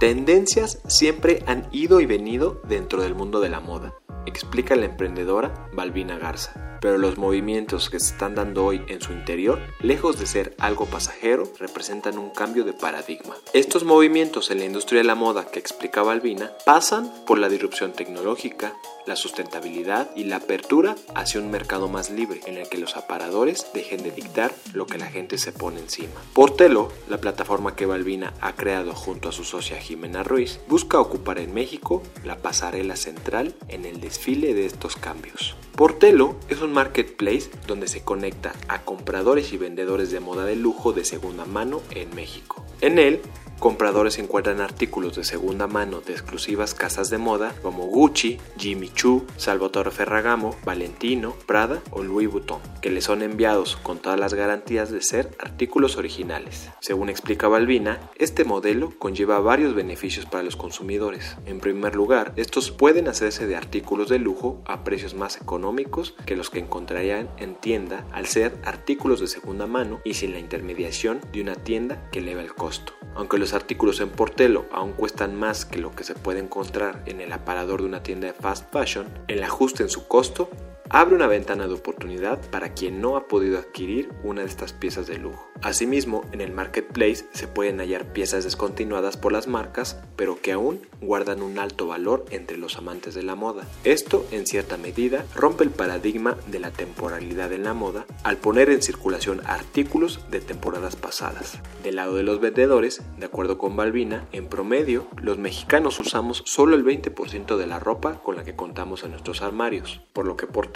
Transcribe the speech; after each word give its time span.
Tendencias 0.00 0.80
siempre 0.88 1.42
han 1.46 1.68
ido 1.72 2.00
y 2.00 2.06
venido 2.06 2.62
dentro 2.66 3.02
del 3.02 3.14
mundo 3.14 3.38
de 3.40 3.50
la 3.50 3.60
moda, 3.60 3.92
explica 4.26 4.76
la 4.76 4.86
emprendedora 4.86 5.68
Balbina 5.72 6.18
Garza 6.18 6.70
pero 6.80 6.98
los 6.98 7.18
movimientos 7.18 7.90
que 7.90 8.00
se 8.00 8.12
están 8.12 8.34
dando 8.34 8.64
hoy 8.64 8.82
en 8.88 9.00
su 9.00 9.12
interior, 9.12 9.60
lejos 9.80 10.18
de 10.18 10.26
ser 10.26 10.54
algo 10.58 10.86
pasajero, 10.86 11.44
representan 11.58 12.18
un 12.18 12.30
cambio 12.30 12.64
de 12.64 12.72
paradigma. 12.72 13.36
Estos 13.52 13.84
movimientos 13.84 14.50
en 14.50 14.58
la 14.58 14.64
industria 14.64 15.00
de 15.00 15.04
la 15.06 15.14
moda 15.14 15.46
que 15.46 15.58
explicaba 15.58 16.12
Albina 16.12 16.50
pasan 16.64 17.12
por 17.26 17.38
la 17.38 17.48
disrupción 17.48 17.92
tecnológica, 17.92 18.72
la 19.06 19.16
sustentabilidad 19.16 20.10
y 20.14 20.24
la 20.24 20.36
apertura 20.36 20.94
hacia 21.14 21.40
un 21.40 21.50
mercado 21.50 21.88
más 21.88 22.10
libre 22.10 22.40
en 22.46 22.56
el 22.56 22.68
que 22.68 22.78
los 22.78 22.96
aparadores 22.96 23.66
dejen 23.74 24.02
de 24.02 24.10
dictar 24.10 24.52
lo 24.72 24.86
que 24.86 24.98
la 24.98 25.06
gente 25.06 25.38
se 25.38 25.52
pone 25.52 25.80
encima. 25.80 26.20
Portelo, 26.32 26.92
la 27.08 27.18
plataforma 27.18 27.74
que 27.74 27.86
Balbina 27.86 28.34
ha 28.40 28.54
creado 28.54 28.94
junto 28.94 29.28
a 29.28 29.32
su 29.32 29.44
socia 29.44 29.78
Jimena 29.78 30.22
Ruiz, 30.22 30.60
busca 30.68 31.00
ocupar 31.00 31.38
en 31.38 31.52
México 31.52 32.02
la 32.24 32.36
pasarela 32.36 32.96
central 32.96 33.54
en 33.68 33.84
el 33.84 34.00
desfile 34.10 34.54
de 34.54 34.66
estos 34.66 34.96
cambios. 34.96 35.54
Portelo 35.76 36.34
es 36.48 36.62
un 36.62 36.72
marketplace 36.72 37.48
donde 37.68 37.86
se 37.86 38.02
conecta 38.02 38.52
a 38.66 38.82
compradores 38.82 39.52
y 39.52 39.56
vendedores 39.56 40.10
de 40.10 40.18
moda 40.18 40.44
de 40.44 40.56
lujo 40.56 40.92
de 40.92 41.04
segunda 41.04 41.44
mano 41.44 41.80
en 41.92 42.12
México. 42.16 42.64
En 42.80 42.98
él 42.98 43.20
compradores 43.60 44.18
encuentran 44.18 44.60
artículos 44.60 45.14
de 45.14 45.22
segunda 45.22 45.66
mano 45.66 46.00
de 46.00 46.14
exclusivas 46.14 46.74
casas 46.74 47.10
de 47.10 47.18
moda 47.18 47.54
como 47.62 47.86
Gucci, 47.86 48.38
Jimmy 48.58 48.88
Choo, 48.88 49.26
Salvatore 49.36 49.90
Ferragamo, 49.90 50.56
Valentino, 50.64 51.34
Prada 51.46 51.82
o 51.90 52.02
Louis 52.02 52.28
Vuitton, 52.28 52.60
que 52.80 52.90
les 52.90 53.04
son 53.04 53.22
enviados 53.22 53.76
con 53.76 53.98
todas 53.98 54.18
las 54.18 54.32
garantías 54.32 54.90
de 54.90 55.02
ser 55.02 55.30
artículos 55.38 55.96
originales. 55.96 56.70
Según 56.80 57.10
explica 57.10 57.48
Balbina, 57.48 58.00
este 58.16 58.44
modelo 58.44 58.92
conlleva 58.98 59.38
varios 59.40 59.74
beneficios 59.74 60.24
para 60.24 60.42
los 60.42 60.56
consumidores. 60.56 61.36
En 61.44 61.60
primer 61.60 61.94
lugar, 61.94 62.32
estos 62.36 62.70
pueden 62.70 63.08
hacerse 63.08 63.46
de 63.46 63.56
artículos 63.56 64.08
de 64.08 64.18
lujo 64.18 64.62
a 64.64 64.84
precios 64.84 65.14
más 65.14 65.36
económicos 65.36 66.14
que 66.24 66.34
los 66.36 66.48
que 66.48 66.60
encontrarían 66.60 67.28
en 67.36 67.54
tienda 67.56 68.06
al 68.10 68.24
ser 68.24 68.58
artículos 68.64 69.20
de 69.20 69.26
segunda 69.26 69.66
mano 69.66 70.00
y 70.02 70.14
sin 70.14 70.32
la 70.32 70.38
intermediación 70.38 71.20
de 71.30 71.42
una 71.42 71.56
tienda 71.56 72.08
que 72.10 72.20
eleva 72.20 72.40
el 72.40 72.54
costo. 72.54 72.94
Aunque 73.14 73.38
los 73.38 73.49
artículos 73.54 74.00
en 74.00 74.08
Portelo 74.10 74.66
aún 74.72 74.92
cuestan 74.92 75.34
más 75.34 75.64
que 75.64 75.78
lo 75.78 75.94
que 75.94 76.04
se 76.04 76.14
puede 76.14 76.40
encontrar 76.40 77.02
en 77.06 77.20
el 77.20 77.32
aparador 77.32 77.80
de 77.80 77.86
una 77.86 78.02
tienda 78.02 78.26
de 78.26 78.32
fast 78.32 78.72
fashion, 78.72 79.06
el 79.28 79.42
ajuste 79.42 79.82
en 79.82 79.88
su 79.88 80.06
costo 80.06 80.50
abre 80.92 81.14
una 81.14 81.28
ventana 81.28 81.68
de 81.68 81.74
oportunidad 81.74 82.40
para 82.50 82.74
quien 82.74 83.00
no 83.00 83.16
ha 83.16 83.28
podido 83.28 83.58
adquirir 83.58 84.10
una 84.24 84.42
de 84.42 84.48
estas 84.48 84.72
piezas 84.72 85.06
de 85.06 85.18
lujo. 85.18 85.48
Asimismo, 85.62 86.24
en 86.32 86.40
el 86.40 86.52
marketplace 86.52 87.26
se 87.32 87.46
pueden 87.46 87.78
hallar 87.78 88.12
piezas 88.12 88.44
descontinuadas 88.44 89.16
por 89.16 89.30
las 89.30 89.46
marcas, 89.46 90.00
pero 90.16 90.40
que 90.40 90.52
aún 90.52 90.80
guardan 91.00 91.42
un 91.42 91.58
alto 91.58 91.86
valor 91.86 92.24
entre 92.30 92.56
los 92.56 92.76
amantes 92.76 93.14
de 93.14 93.22
la 93.22 93.34
moda. 93.34 93.66
Esto, 93.84 94.26
en 94.32 94.46
cierta 94.46 94.78
medida, 94.78 95.24
rompe 95.36 95.62
el 95.62 95.70
paradigma 95.70 96.36
de 96.46 96.60
la 96.60 96.70
temporalidad 96.70 97.52
en 97.52 97.64
la 97.64 97.74
moda 97.74 98.06
al 98.24 98.38
poner 98.38 98.70
en 98.70 98.82
circulación 98.82 99.42
artículos 99.46 100.20
de 100.30 100.40
temporadas 100.40 100.96
pasadas. 100.96 101.58
Del 101.84 101.96
lado 101.96 102.16
de 102.16 102.22
los 102.22 102.40
vendedores, 102.40 103.02
de 103.18 103.26
acuerdo 103.26 103.58
con 103.58 103.76
Balbina, 103.76 104.26
en 104.32 104.46
promedio, 104.46 105.06
los 105.22 105.38
mexicanos 105.38 106.00
usamos 106.00 106.42
solo 106.46 106.74
el 106.74 106.84
20% 106.84 107.56
de 107.56 107.66
la 107.66 107.78
ropa 107.78 108.20
con 108.22 108.34
la 108.34 108.44
que 108.44 108.56
contamos 108.56 109.04
en 109.04 109.10
nuestros 109.10 109.42
armarios, 109.42 110.00
por 110.12 110.26
lo 110.26 110.36
que 110.36 110.46
por 110.46 110.68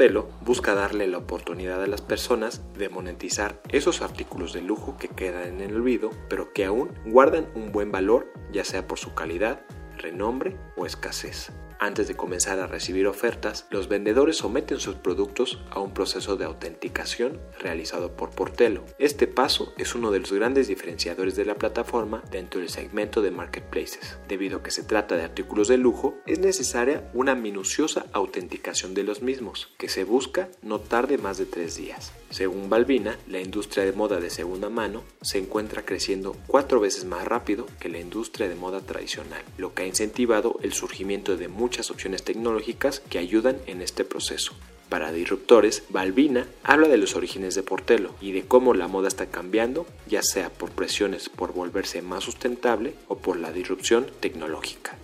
busca 0.42 0.74
darle 0.74 1.06
la 1.06 1.18
oportunidad 1.18 1.82
a 1.82 1.86
las 1.86 2.02
personas 2.02 2.62
de 2.76 2.88
monetizar 2.88 3.60
esos 3.70 4.02
artículos 4.02 4.52
de 4.52 4.60
lujo 4.60 4.96
que 4.98 5.08
quedan 5.08 5.48
en 5.48 5.60
el 5.60 5.76
olvido, 5.76 6.10
pero 6.28 6.52
que 6.52 6.64
aún 6.64 6.90
guardan 7.06 7.48
un 7.54 7.72
buen 7.72 7.90
valor, 7.90 8.30
ya 8.52 8.64
sea 8.64 8.86
por 8.86 8.98
su 8.98 9.14
calidad, 9.14 9.64
renombre 9.96 10.58
o 10.76 10.84
escasez. 10.84 11.52
Antes 11.78 12.08
de 12.08 12.16
comenzar 12.16 12.60
a 12.60 12.66
recibir 12.66 13.06
ofertas, 13.06 13.66
los 13.70 13.88
vendedores 13.88 14.36
someten 14.36 14.78
sus 14.78 14.94
productos 14.94 15.60
a 15.70 15.80
un 15.80 15.92
proceso 15.92 16.36
de 16.36 16.44
autenticación 16.44 17.40
realizado 17.58 18.12
por 18.16 18.30
Portelo. 18.30 18.84
Este 18.98 19.26
paso 19.26 19.72
es 19.76 19.94
uno 19.94 20.10
de 20.10 20.20
los 20.20 20.32
grandes 20.32 20.68
diferenciadores 20.68 21.36
de 21.36 21.44
la 21.44 21.56
plataforma 21.56 22.22
dentro 22.30 22.60
del 22.60 22.70
segmento 22.70 23.22
de 23.22 23.30
marketplaces. 23.30 24.18
Debido 24.28 24.58
a 24.58 24.62
que 24.62 24.70
se 24.70 24.84
trata 24.84 25.16
de 25.16 25.24
artículos 25.24 25.68
de 25.68 25.76
lujo, 25.76 26.14
es 26.26 26.38
necesaria 26.38 27.10
una 27.12 27.34
minuciosa 27.34 28.06
autenticación 28.12 28.94
de 28.94 29.02
los 29.02 29.20
mismos, 29.22 29.72
que 29.76 29.88
se 29.88 30.04
busca 30.04 30.48
no 30.62 30.80
tarde 30.80 31.18
más 31.18 31.38
de 31.38 31.46
tres 31.46 31.76
días. 31.76 32.12
Según 32.30 32.68
Balbina, 32.68 33.18
la 33.28 33.40
industria 33.40 33.84
de 33.84 33.92
moda 33.92 34.20
de 34.20 34.30
segunda 34.30 34.68
mano 34.68 35.04
se 35.22 35.38
encuentra 35.38 35.84
creciendo 35.84 36.36
cuatro 36.46 36.80
veces 36.80 37.04
más 37.04 37.24
rápido 37.26 37.66
que 37.78 37.88
la 37.88 38.00
industria 38.00 38.48
de 38.48 38.54
moda 38.54 38.80
tradicional, 38.80 39.42
lo 39.58 39.74
que 39.74 39.82
ha 39.82 39.86
incentivado 39.86 40.58
el 40.62 40.72
surgimiento 40.72 41.36
de 41.36 41.48
muchas 41.48 41.73
opciones 41.90 42.22
tecnológicas 42.22 43.00
que 43.00 43.18
ayudan 43.18 43.58
en 43.66 43.82
este 43.82 44.04
proceso. 44.04 44.54
Para 44.88 45.12
Disruptores, 45.12 45.84
Balbina 45.88 46.46
habla 46.62 46.88
de 46.88 46.98
los 46.98 47.16
orígenes 47.16 47.54
de 47.54 47.62
Portelo 47.62 48.14
y 48.20 48.32
de 48.32 48.44
cómo 48.44 48.74
la 48.74 48.86
moda 48.86 49.08
está 49.08 49.26
cambiando, 49.26 49.86
ya 50.06 50.22
sea 50.22 50.50
por 50.50 50.70
presiones 50.70 51.28
por 51.28 51.52
volverse 51.52 52.02
más 52.02 52.24
sustentable 52.24 52.94
o 53.08 53.18
por 53.18 53.38
la 53.38 53.50
disrupción 53.50 54.06
tecnológica. 54.20 54.96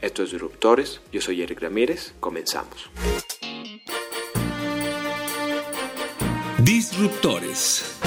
Esto 0.00 0.22
es 0.22 0.30
Disruptores, 0.30 1.00
yo 1.12 1.20
soy 1.20 1.42
Eric 1.42 1.60
Ramírez, 1.60 2.14
comenzamos. 2.20 2.90
Disruptores. 6.58 7.98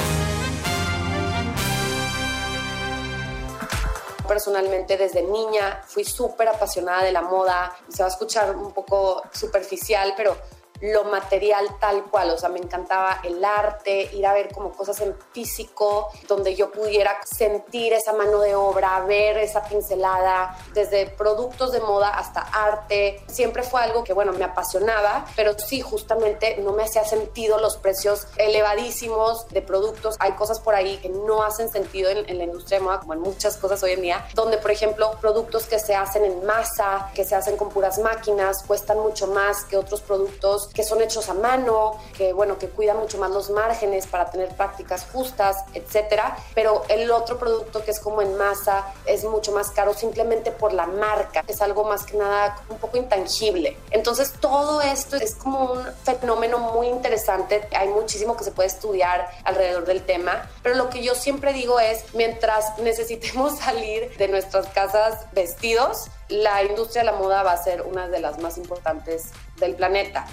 Personalmente 4.29 4.95
desde 4.95 5.23
niña 5.23 5.81
fui 5.85 6.05
súper 6.05 6.47
apasionada 6.47 7.03
de 7.03 7.11
la 7.11 7.21
moda. 7.21 7.75
Se 7.89 8.03
va 8.03 8.07
a 8.07 8.11
escuchar 8.11 8.55
un 8.55 8.71
poco 8.71 9.23
superficial, 9.33 10.13
pero 10.15 10.37
lo 10.81 11.05
material 11.05 11.67
tal 11.79 12.05
cual, 12.05 12.31
o 12.31 12.37
sea, 12.37 12.49
me 12.49 12.59
encantaba 12.59 13.21
el 13.23 13.43
arte, 13.43 14.09
ir 14.13 14.25
a 14.25 14.33
ver 14.33 14.53
como 14.53 14.71
cosas 14.71 14.99
en 15.01 15.15
físico, 15.33 16.09
donde 16.27 16.55
yo 16.55 16.71
pudiera 16.71 17.19
sentir 17.23 17.93
esa 17.93 18.13
mano 18.13 18.39
de 18.39 18.55
obra, 18.55 19.01
ver 19.01 19.37
esa 19.37 19.63
pincelada, 19.63 20.57
desde 20.73 21.07
productos 21.07 21.71
de 21.71 21.81
moda 21.81 22.09
hasta 22.09 22.41
arte, 22.41 23.21
siempre 23.27 23.63
fue 23.63 23.81
algo 23.81 24.03
que, 24.03 24.13
bueno, 24.13 24.31
me 24.33 24.43
apasionaba, 24.43 25.25
pero 25.35 25.57
sí, 25.57 25.81
justamente 25.81 26.57
no 26.57 26.71
me 26.71 26.83
hacía 26.83 27.03
sentido 27.03 27.59
los 27.59 27.77
precios 27.77 28.27
elevadísimos 28.37 29.47
de 29.49 29.61
productos, 29.61 30.15
hay 30.19 30.33
cosas 30.33 30.59
por 30.59 30.75
ahí 30.75 30.97
que 30.97 31.09
no 31.09 31.43
hacen 31.43 31.69
sentido 31.69 32.09
en, 32.09 32.37
la 32.37 32.43
industria 32.43 32.79
de 32.79 32.85
moda, 32.85 32.99
como 32.99 33.13
en 33.13 33.19
muchas 33.19 33.57
cosas 33.57 33.83
hoy 33.83 33.91
en 33.91 34.01
día, 34.01 34.25
donde, 34.33 34.57
por 34.57 34.71
ejemplo, 34.71 35.11
productos 35.19 35.65
que 35.65 35.79
se 35.79 35.95
hacen 35.95 36.23
en 36.23 36.45
masa, 36.45 37.11
que 37.13 37.25
se 37.25 37.35
hacen 37.35 37.57
con 37.57 37.69
puras 37.69 37.99
máquinas, 37.99 38.63
cuestan 38.65 38.99
mucho 38.99 39.27
más 39.27 39.65
que 39.65 39.77
otros 39.77 40.01
productos 40.01 40.68
que 40.73 40.83
son 40.83 41.01
hechos 41.01 41.29
a 41.29 41.33
mano, 41.33 41.97
que 42.17 42.33
bueno, 42.33 42.57
que 42.57 42.69
cuidan 42.69 42.97
mucho 42.97 43.17
más 43.17 43.31
los 43.31 43.49
márgenes 43.49 44.07
para 44.07 44.29
tener 44.29 44.49
prácticas 44.49 45.05
justas, 45.11 45.57
etcétera. 45.73 46.37
Pero 46.55 46.83
el 46.89 47.11
otro 47.11 47.37
producto 47.37 47.83
que 47.83 47.91
es 47.91 47.99
como 47.99 48.21
en 48.21 48.37
masa 48.37 48.85
es 49.05 49.23
mucho 49.23 49.51
más 49.51 49.71
caro 49.71 49.93
simplemente 49.93 50.51
por 50.51 50.73
la 50.73 50.85
marca. 50.85 51.43
Es 51.47 51.61
algo 51.61 51.83
más 51.83 52.05
que 52.05 52.17
nada 52.17 52.57
un 52.69 52.77
poco 52.77 52.97
intangible. 52.97 53.77
Entonces 53.91 54.33
todo 54.39 54.81
esto 54.81 55.15
es 55.15 55.35
como 55.35 55.73
un 55.73 55.83
fenómeno 56.03 56.59
muy 56.59 56.87
interesante. 56.87 57.67
Hay 57.75 57.89
muchísimo 57.89 58.37
que 58.37 58.43
se 58.43 58.51
puede 58.51 58.67
estudiar 58.67 59.29
alrededor 59.43 59.85
del 59.85 60.05
tema. 60.05 60.49
Pero 60.63 60.75
lo 60.75 60.89
que 60.89 61.03
yo 61.03 61.15
siempre 61.15 61.53
digo 61.53 61.79
es, 61.79 62.03
mientras 62.13 62.77
necesitemos 62.79 63.59
salir 63.59 64.15
de 64.17 64.27
nuestras 64.27 64.67
casas 64.67 65.25
vestidos, 65.31 66.07
la 66.29 66.63
industria 66.63 67.01
de 67.03 67.11
la 67.11 67.17
moda 67.17 67.43
va 67.43 67.53
a 67.53 67.63
ser 67.63 67.81
una 67.81 68.07
de 68.07 68.19
las 68.19 68.39
más 68.39 68.57
importantes 68.57 69.31
del 69.59 69.75
planeta. 69.75 70.27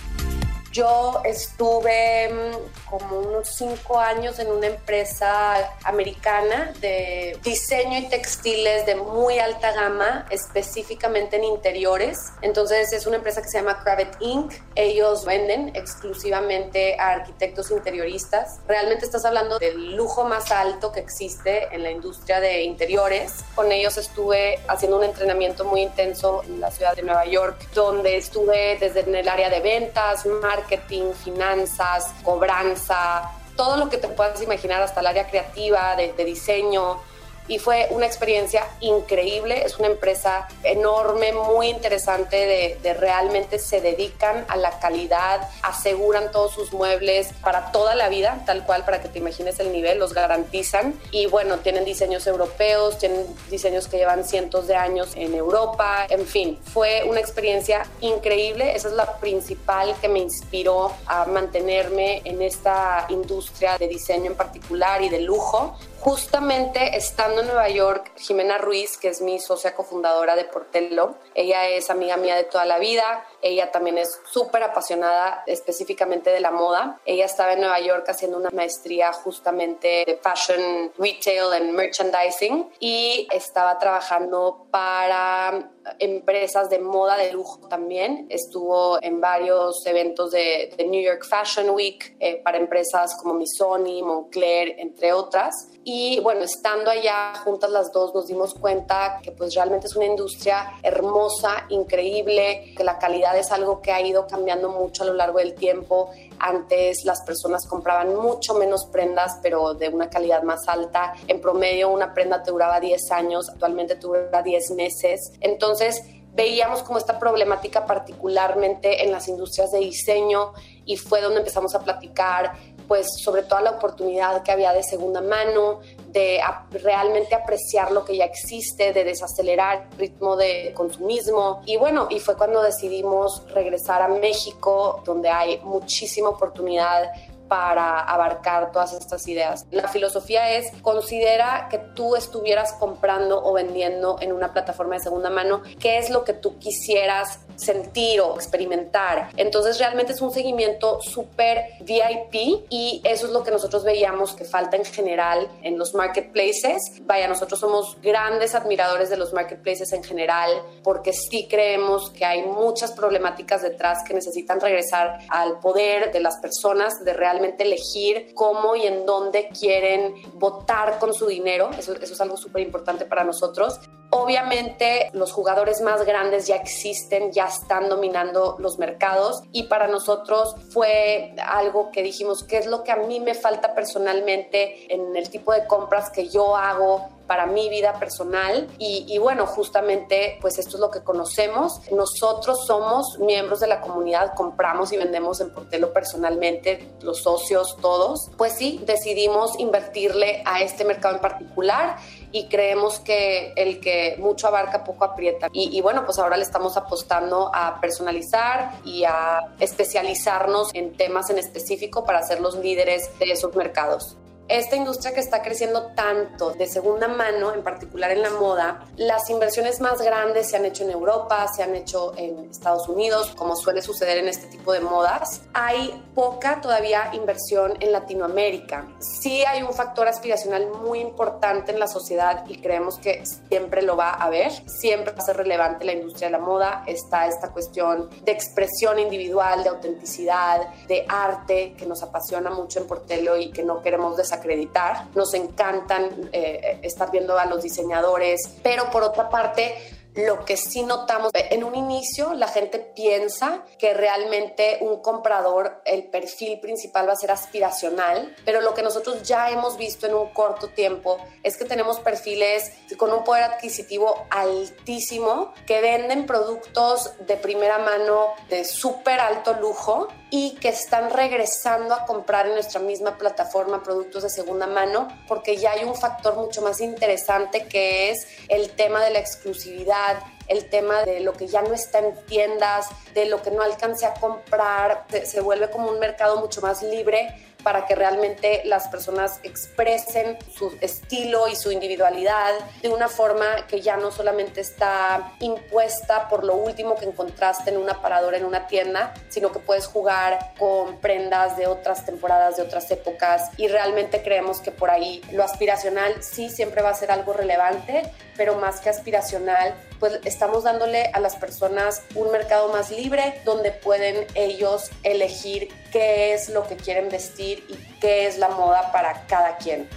Yo 0.76 1.22
estuve 1.24 2.28
mm, 2.28 2.90
como 2.90 3.20
unos 3.20 3.48
cinco 3.48 3.98
años 3.98 4.38
en 4.38 4.48
una 4.48 4.66
empresa 4.66 5.74
americana 5.84 6.74
de 6.82 7.38
diseño 7.42 7.98
y 7.98 8.08
textiles 8.10 8.84
de 8.84 8.94
muy 8.94 9.38
alta 9.38 9.72
gama, 9.72 10.26
específicamente 10.28 11.36
en 11.36 11.44
interiores. 11.44 12.30
Entonces 12.42 12.92
es 12.92 13.06
una 13.06 13.16
empresa 13.16 13.40
que 13.40 13.48
se 13.48 13.56
llama 13.56 13.82
Cravet 13.82 14.18
Inc. 14.20 14.52
Ellos 14.74 15.24
venden 15.24 15.72
exclusivamente 15.74 17.00
a 17.00 17.12
arquitectos 17.12 17.70
interioristas. 17.70 18.58
Realmente 18.68 19.06
estás 19.06 19.24
hablando 19.24 19.58
del 19.58 19.96
lujo 19.96 20.24
más 20.24 20.52
alto 20.52 20.92
que 20.92 21.00
existe 21.00 21.74
en 21.74 21.84
la 21.84 21.90
industria 21.90 22.38
de 22.38 22.64
interiores. 22.64 23.46
Con 23.54 23.72
ellos 23.72 23.96
estuve 23.96 24.60
haciendo 24.68 24.98
un 24.98 25.04
entrenamiento 25.04 25.64
muy 25.64 25.80
intenso 25.80 26.42
en 26.44 26.60
la 26.60 26.70
ciudad 26.70 26.94
de 26.94 27.02
Nueva 27.02 27.24
York, 27.24 27.66
donde 27.72 28.18
estuve 28.18 28.76
desde 28.78 29.00
en 29.00 29.14
el 29.14 29.26
área 29.26 29.48
de 29.48 29.60
ventas, 29.60 30.26
marketing, 30.26 30.65
finanzas, 31.14 32.12
cobranza, 32.22 33.30
todo 33.56 33.76
lo 33.76 33.88
que 33.88 33.96
te 33.98 34.08
puedas 34.08 34.42
imaginar, 34.42 34.82
hasta 34.82 35.00
el 35.00 35.06
área 35.06 35.28
creativa, 35.28 35.96
de, 35.96 36.12
de 36.12 36.24
diseño 36.24 37.00
y 37.48 37.58
fue 37.58 37.88
una 37.90 38.06
experiencia 38.06 38.66
increíble. 38.80 39.64
Es 39.64 39.78
una 39.78 39.88
empresa 39.88 40.48
enorme, 40.62 41.32
muy 41.32 41.68
interesante, 41.68 42.36
de, 42.36 42.78
de, 42.82 42.94
realmente 42.94 43.58
se 43.58 43.80
dedican 43.80 44.44
a 44.48 44.56
la 44.56 44.78
calidad, 44.78 45.48
aseguran 45.62 46.30
todos 46.32 46.52
sus 46.52 46.72
muebles 46.72 47.30
para 47.42 47.72
toda 47.72 47.94
la 47.94 48.08
vida, 48.08 48.42
tal 48.46 48.64
cual, 48.64 48.84
para 48.84 49.00
que 49.00 49.08
te 49.08 49.18
imagines 49.18 49.58
el 49.60 49.72
nivel, 49.72 49.98
los 49.98 50.12
garantizan. 50.12 50.98
Y 51.10 51.26
bueno, 51.26 51.58
tienen 51.58 51.84
diseños 51.84 52.26
europeos, 52.26 52.98
tienen 52.98 53.26
diseños 53.50 53.88
que 53.88 53.98
llevan 53.98 54.24
cientos 54.24 54.66
de 54.66 54.76
años 54.76 55.12
en 55.14 55.34
Europa, 55.34 56.06
en 56.08 56.26
fin, 56.26 56.58
fue 56.72 57.04
una 57.06 57.20
experiencia 57.20 57.86
increíble. 58.00 58.74
Esa 58.74 58.88
es 58.88 58.94
la 58.94 59.18
principal 59.18 59.94
que 60.00 60.08
me 60.08 60.18
inspiró 60.18 60.92
a 61.06 61.24
mantenerme 61.26 62.22
en 62.24 62.42
esta 62.42 63.06
industria 63.08 63.78
de 63.78 63.88
diseño 63.88 64.30
en 64.30 64.36
particular 64.36 65.02
y 65.02 65.08
de 65.08 65.20
lujo 65.20 65.76
justamente 66.06 66.96
estando 66.96 67.40
en 67.40 67.48
Nueva 67.48 67.68
York, 67.68 68.12
Jimena 68.16 68.58
Ruiz, 68.58 68.96
que 68.96 69.08
es 69.08 69.20
mi 69.20 69.40
socia 69.40 69.74
cofundadora 69.74 70.36
de 70.36 70.44
Portello, 70.44 71.16
ella 71.34 71.66
es 71.66 71.90
amiga 71.90 72.16
mía 72.16 72.36
de 72.36 72.44
toda 72.44 72.64
la 72.64 72.78
vida, 72.78 73.26
ella 73.42 73.70
también 73.70 73.98
es 73.98 74.20
súper 74.30 74.62
apasionada 74.62 75.42
específicamente 75.46 76.30
de 76.30 76.40
la 76.40 76.50
moda. 76.50 77.00
Ella 77.04 77.24
estaba 77.24 77.52
en 77.52 77.60
Nueva 77.60 77.80
York 77.80 78.04
haciendo 78.08 78.36
una 78.36 78.50
maestría 78.50 79.12
justamente 79.12 80.04
de 80.06 80.18
Fashion 80.22 80.92
Retail 80.98 81.52
and 81.52 81.72
Merchandising 81.72 82.70
y 82.80 83.28
estaba 83.30 83.78
trabajando 83.78 84.66
para 84.70 85.70
empresas 85.98 86.68
de 86.68 86.78
moda 86.78 87.16
de 87.16 87.32
lujo 87.32 87.68
también. 87.68 88.26
Estuvo 88.28 89.02
en 89.02 89.20
varios 89.20 89.84
eventos 89.86 90.32
de, 90.32 90.74
de 90.76 90.84
New 90.84 91.02
York 91.02 91.24
Fashion 91.24 91.70
Week 91.70 92.16
eh, 92.18 92.40
para 92.42 92.58
empresas 92.58 93.16
como 93.20 93.34
Missoni, 93.34 94.02
Moncler, 94.02 94.74
entre 94.78 95.12
otras. 95.12 95.68
Y 95.84 96.18
bueno, 96.20 96.42
estando 96.42 96.90
allá 96.90 97.34
juntas 97.44 97.70
las 97.70 97.92
dos 97.92 98.12
nos 98.12 98.26
dimos 98.26 98.54
cuenta 98.54 99.20
que 99.22 99.30
pues 99.30 99.54
realmente 99.54 99.86
es 99.86 99.94
una 99.94 100.06
industria 100.06 100.72
hermosa, 100.82 101.66
increíble, 101.68 102.74
que 102.76 102.82
la 102.82 102.98
calidad 102.98 103.35
es 103.38 103.52
algo 103.52 103.80
que 103.80 103.92
ha 103.92 104.00
ido 104.00 104.26
cambiando 104.26 104.68
mucho 104.68 105.02
a 105.02 105.06
lo 105.06 105.14
largo 105.14 105.38
del 105.38 105.54
tiempo. 105.54 106.10
Antes 106.38 107.04
las 107.04 107.22
personas 107.22 107.66
compraban 107.66 108.14
mucho 108.14 108.54
menos 108.54 108.86
prendas, 108.86 109.38
pero 109.42 109.74
de 109.74 109.88
una 109.88 110.10
calidad 110.10 110.42
más 110.42 110.68
alta. 110.68 111.14
En 111.28 111.40
promedio 111.40 111.88
una 111.88 112.14
prenda 112.14 112.42
te 112.42 112.50
duraba 112.50 112.80
10 112.80 113.10
años, 113.12 113.48
actualmente 113.48 113.94
te 113.94 114.02
dura 114.02 114.42
10 114.42 114.70
meses. 114.72 115.32
Entonces 115.40 116.02
veíamos 116.36 116.82
como 116.82 116.98
esta 116.98 117.18
problemática 117.18 117.86
particularmente 117.86 119.02
en 119.02 119.10
las 119.10 119.26
industrias 119.26 119.72
de 119.72 119.78
diseño 119.78 120.52
y 120.84 120.98
fue 120.98 121.22
donde 121.22 121.38
empezamos 121.38 121.74
a 121.74 121.80
platicar 121.80 122.52
pues 122.86 123.08
sobre 123.18 123.42
toda 123.42 123.62
la 123.62 123.70
oportunidad 123.72 124.42
que 124.42 124.52
había 124.52 124.72
de 124.72 124.82
segunda 124.82 125.20
mano, 125.20 125.80
de 126.16 126.40
realmente 126.82 127.34
apreciar 127.34 127.92
lo 127.92 128.02
que 128.06 128.16
ya 128.16 128.24
existe, 128.24 128.94
de 128.94 129.04
desacelerar 129.04 129.88
el 129.92 129.98
ritmo 129.98 130.34
de 130.34 130.72
consumismo. 130.74 131.60
Y 131.66 131.76
bueno, 131.76 132.08
y 132.08 132.20
fue 132.20 132.36
cuando 132.36 132.62
decidimos 132.62 133.42
regresar 133.52 134.00
a 134.00 134.08
México, 134.08 135.02
donde 135.04 135.28
hay 135.28 135.60
muchísima 135.62 136.30
oportunidad 136.30 137.12
para 137.48 138.00
abarcar 138.00 138.72
todas 138.72 138.94
estas 138.94 139.28
ideas. 139.28 139.66
La 139.70 139.88
filosofía 139.88 140.52
es 140.52 140.72
considera 140.80 141.68
que 141.70 141.78
tú 141.96 142.14
estuvieras 142.14 142.74
comprando 142.74 143.44
o 143.44 143.54
vendiendo 143.54 144.18
en 144.20 144.32
una 144.32 144.52
plataforma 144.52 144.94
de 144.94 145.00
segunda 145.00 145.30
mano, 145.30 145.62
qué 145.80 145.98
es 145.98 146.10
lo 146.10 146.22
que 146.22 146.32
tú 146.32 146.58
quisieras 146.58 147.40
sentir 147.56 148.20
o 148.20 148.36
experimentar. 148.36 149.30
Entonces 149.36 149.78
realmente 149.78 150.12
es 150.12 150.20
un 150.20 150.30
seguimiento 150.30 151.00
súper 151.00 151.64
VIP 151.80 152.66
y 152.70 153.00
eso 153.02 153.26
es 153.26 153.32
lo 153.32 153.42
que 153.42 153.50
nosotros 153.50 153.82
veíamos 153.82 154.34
que 154.34 154.44
falta 154.44 154.76
en 154.76 154.84
general 154.84 155.48
en 155.62 155.78
los 155.78 155.94
marketplaces. 155.94 156.82
Vaya, 157.02 157.26
nosotros 157.26 157.58
somos 157.58 157.96
grandes 158.02 158.54
admiradores 158.54 159.10
de 159.10 159.16
los 159.16 159.32
marketplaces 159.32 159.92
en 159.92 160.04
general 160.04 160.50
porque 160.84 161.12
sí 161.12 161.48
creemos 161.48 162.10
que 162.10 162.24
hay 162.24 162.42
muchas 162.44 162.92
problemáticas 162.92 163.62
detrás 163.62 164.04
que 164.06 164.14
necesitan 164.14 164.60
regresar 164.60 165.18
al 165.30 165.58
poder 165.60 166.12
de 166.12 166.20
las 166.20 166.36
personas 166.38 167.02
de 167.04 167.14
realmente 167.14 167.64
elegir 167.64 168.34
cómo 168.34 168.76
y 168.76 168.86
en 168.86 169.06
dónde 169.06 169.48
quieren 169.48 170.14
votar 170.34 170.98
con 170.98 171.14
su 171.14 171.26
dinero. 171.26 171.70
Eso, 171.88 172.14
es 172.14 172.20
algo 172.20 172.36
súper 172.36 172.62
importante 172.62 173.04
para 173.04 173.24
nosotros. 173.24 173.80
Obviamente 174.10 175.10
los 175.12 175.32
jugadores 175.32 175.80
más 175.80 176.04
grandes 176.04 176.46
ya 176.46 176.56
existen, 176.56 177.32
ya 177.32 177.46
están 177.46 177.88
dominando 177.88 178.56
los 178.58 178.78
mercados 178.78 179.42
y 179.52 179.64
para 179.64 179.88
nosotros 179.88 180.54
fue 180.70 181.34
algo 181.44 181.90
que 181.90 182.02
dijimos, 182.02 182.44
¿qué 182.44 182.58
es 182.58 182.66
lo 182.66 182.84
que 182.84 182.92
a 182.92 182.96
mí 182.96 183.20
me 183.20 183.34
falta 183.34 183.74
personalmente 183.74 184.92
en 184.92 185.16
el 185.16 185.28
tipo 185.28 185.52
de 185.52 185.66
compras 185.66 186.10
que 186.10 186.28
yo 186.28 186.56
hago 186.56 187.15
para 187.26 187.46
mi 187.46 187.68
vida 187.68 187.94
personal 187.94 188.68
y, 188.78 189.18
bueno, 189.18 189.46
justamente 189.46 190.38
pues 190.40 190.58
esto 190.58 190.76
es 190.76 190.80
lo 190.80 190.90
que 190.90 191.02
conocemos. 191.02 191.80
Nosotros 191.90 192.66
somos 192.66 193.18
miembros 193.18 193.60
de 193.60 193.66
la 193.66 193.80
comunidad, 193.80 194.34
compramos 194.34 194.92
y 194.92 194.96
vendemos 194.96 195.40
en 195.40 195.50
Portelo 195.50 195.92
personalmente, 195.92 196.88
los 197.02 197.22
socios 197.22 197.76
todos. 197.80 198.30
Pues 198.36 198.54
sí, 198.54 198.80
decidimos 198.86 199.58
invertirle 199.58 200.42
a 200.44 200.60
este 200.60 200.84
mercado 200.84 201.16
en 201.16 201.20
particular 201.20 201.96
y 202.32 202.48
creemos 202.48 203.00
que 203.00 203.52
el 203.56 203.80
que 203.80 204.16
mucho 204.18 204.48
abarca 204.48 204.84
poco 204.84 205.04
aprieta. 205.04 205.48
Y, 205.52 205.76
y, 205.76 205.80
bueno, 205.80 206.04
pues 206.04 206.18
ahora 206.18 206.36
le 206.36 206.42
estamos 206.42 206.76
apostando 206.76 207.50
a 207.54 207.80
personalizar 207.80 208.72
y 208.84 209.04
a 209.04 209.40
especializarnos 209.58 210.70
en 210.74 210.96
temas 210.96 211.30
en 211.30 211.38
específico 211.38 212.04
para 212.04 212.22
ser 212.22 212.40
los 212.40 212.56
líderes 212.56 213.10
de 213.18 213.32
esos 213.32 213.54
mercados 213.54 214.16
esta 214.48 214.76
industria 214.76 215.12
que 215.12 215.20
está 215.20 215.42
creciendo 215.42 215.88
tanto 215.94 216.52
de 216.52 216.66
segunda 216.66 217.08
mano, 217.08 217.52
en 217.52 217.64
particular 217.64 218.12
en 218.12 218.22
la 218.22 218.30
moda, 218.30 218.86
las 218.96 219.28
inversiones 219.28 219.80
más 219.80 220.00
grandes 220.00 220.48
se 220.48 220.56
han 220.56 220.64
hecho 220.64 220.84
en 220.84 220.90
Europa, 220.90 221.48
se 221.48 221.64
han 221.64 221.74
hecho 221.74 222.12
en 222.16 222.50
Estados 222.50 222.88
Unidos, 222.88 223.32
como 223.36 223.56
suele 223.56 223.82
suceder 223.82 224.18
en 224.18 224.28
este 224.28 224.46
tipo 224.46 224.72
de 224.72 224.80
modas. 224.80 225.42
Hay 225.52 226.04
poca 226.14 226.60
todavía 226.60 227.10
inversión 227.12 227.74
en 227.80 227.90
Latinoamérica. 227.90 228.86
Sí 229.00 229.44
hay 229.44 229.62
un 229.62 229.72
factor 229.72 230.06
aspiracional 230.06 230.68
muy 230.68 231.00
importante 231.00 231.72
en 231.72 231.80
la 231.80 231.88
sociedad 231.88 232.44
y 232.46 232.60
creemos 232.60 232.98
que 232.98 233.24
siempre 233.48 233.82
lo 233.82 233.96
va 233.96 234.10
a 234.10 234.24
haber. 234.24 234.52
Siempre 234.68 235.12
va 235.12 235.18
a 235.18 235.26
ser 235.26 235.38
relevante 235.38 235.84
la 235.84 235.92
industria 235.92 236.28
de 236.28 236.32
la 236.32 236.38
moda. 236.38 236.84
Está 236.86 237.26
esta 237.26 237.50
cuestión 237.50 238.10
de 238.24 238.30
expresión 238.30 239.00
individual, 239.00 239.64
de 239.64 239.70
autenticidad, 239.70 240.72
de 240.86 241.04
arte 241.08 241.74
que 241.76 241.86
nos 241.86 242.02
apasiona 242.04 242.50
mucho 242.50 242.78
en 242.78 242.86
Portelo 242.86 243.36
y 243.36 243.50
que 243.50 243.64
no 243.64 243.82
queremos 243.82 244.16
desarrollar 244.16 244.35
acreditar. 244.36 245.08
Nos 245.14 245.34
encantan 245.34 246.30
eh, 246.32 246.80
estar 246.82 247.10
viendo 247.10 247.38
a 247.38 247.46
los 247.46 247.62
diseñadores, 247.62 248.56
pero 248.62 248.90
por 248.90 249.02
otra 249.02 249.28
parte, 249.28 249.76
lo 250.16 250.44
que 250.44 250.56
sí 250.56 250.82
notamos, 250.82 251.30
en 251.34 251.62
un 251.62 251.74
inicio 251.74 252.32
la 252.34 252.48
gente 252.48 252.78
piensa 252.78 253.62
que 253.78 253.92
realmente 253.92 254.78
un 254.80 255.00
comprador, 255.02 255.82
el 255.84 256.04
perfil 256.04 256.58
principal 256.60 257.08
va 257.08 257.12
a 257.12 257.16
ser 257.16 257.30
aspiracional, 257.30 258.34
pero 258.44 258.60
lo 258.62 258.72
que 258.72 258.82
nosotros 258.82 259.22
ya 259.22 259.50
hemos 259.50 259.76
visto 259.76 260.06
en 260.06 260.14
un 260.14 260.32
corto 260.32 260.68
tiempo 260.68 261.18
es 261.42 261.56
que 261.56 261.66
tenemos 261.66 262.00
perfiles 262.00 262.72
con 262.96 263.12
un 263.12 263.24
poder 263.24 263.44
adquisitivo 263.44 264.26
altísimo 264.30 265.52
que 265.66 265.80
venden 265.80 266.26
productos 266.26 267.12
de 267.26 267.36
primera 267.36 267.78
mano 267.78 268.28
de 268.48 268.64
súper 268.64 269.20
alto 269.20 269.52
lujo 269.54 270.08
y 270.30 270.56
que 270.56 270.70
están 270.70 271.10
regresando 271.10 271.94
a 271.94 272.04
comprar 272.06 272.46
en 272.46 272.54
nuestra 272.54 272.80
misma 272.80 273.18
plataforma 273.18 273.82
productos 273.82 274.22
de 274.22 274.30
segunda 274.30 274.66
mano 274.66 275.08
porque 275.28 275.56
ya 275.56 275.72
hay 275.72 275.84
un 275.84 275.94
factor 275.94 276.36
mucho 276.36 276.62
más 276.62 276.80
interesante 276.80 277.66
que 277.68 278.10
es 278.10 278.26
el 278.48 278.70
tema 278.70 279.04
de 279.04 279.10
la 279.10 279.18
exclusividad 279.18 280.05
obrigado. 280.06 280.35
El 280.48 280.68
tema 280.68 281.02
de 281.04 281.20
lo 281.20 281.32
que 281.32 281.46
ya 281.46 281.62
no 281.62 281.74
está 281.74 281.98
en 281.98 282.14
tiendas, 282.26 282.88
de 283.14 283.26
lo 283.26 283.42
que 283.42 283.50
no 283.50 283.62
alcance 283.62 284.06
a 284.06 284.14
comprar, 284.14 285.06
se 285.24 285.40
vuelve 285.40 285.70
como 285.70 285.90
un 285.90 285.98
mercado 285.98 286.40
mucho 286.40 286.60
más 286.60 286.82
libre 286.82 287.34
para 287.66 287.84
que 287.84 287.96
realmente 287.96 288.62
las 288.64 288.86
personas 288.86 289.40
expresen 289.42 290.38
su 290.56 290.72
estilo 290.80 291.48
y 291.48 291.56
su 291.56 291.72
individualidad 291.72 292.54
de 292.80 292.88
una 292.88 293.08
forma 293.08 293.66
que 293.66 293.80
ya 293.80 293.96
no 293.96 294.12
solamente 294.12 294.60
está 294.60 295.32
impuesta 295.40 296.28
por 296.28 296.44
lo 296.44 296.54
último 296.54 296.94
que 296.94 297.06
encontraste 297.06 297.70
en 297.70 297.78
un 297.78 297.90
aparador 297.90 298.36
en 298.36 298.44
una 298.44 298.68
tienda, 298.68 299.14
sino 299.30 299.50
que 299.50 299.58
puedes 299.58 299.88
jugar 299.88 300.52
con 300.60 301.00
prendas 301.00 301.56
de 301.56 301.66
otras 301.66 302.06
temporadas, 302.06 302.56
de 302.56 302.62
otras 302.62 302.88
épocas. 302.92 303.50
Y 303.56 303.66
realmente 303.66 304.22
creemos 304.22 304.60
que 304.60 304.70
por 304.70 304.90
ahí 304.90 305.20
lo 305.32 305.42
aspiracional 305.42 306.22
sí 306.22 306.50
siempre 306.50 306.82
va 306.82 306.90
a 306.90 306.94
ser 306.94 307.10
algo 307.10 307.32
relevante, 307.32 308.12
pero 308.36 308.54
más 308.54 308.78
que 308.78 308.90
aspiracional, 308.90 309.74
pues 309.98 310.20
estamos 310.36 310.64
dándole 310.64 311.08
a 311.14 311.20
las 311.20 311.34
personas 311.34 312.02
un 312.14 312.30
mercado 312.30 312.68
más 312.68 312.90
libre 312.90 313.40
donde 313.46 313.72
pueden 313.72 314.26
ellos 314.34 314.90
elegir 315.02 315.68
qué 315.90 316.34
es 316.34 316.50
lo 316.50 316.66
que 316.66 316.76
quieren 316.76 317.08
vestir 317.08 317.64
y 317.70 317.76
qué 318.00 318.26
es 318.26 318.36
la 318.36 318.50
moda 318.50 318.92
para 318.92 319.26
cada 319.28 319.56
quien 319.56 319.88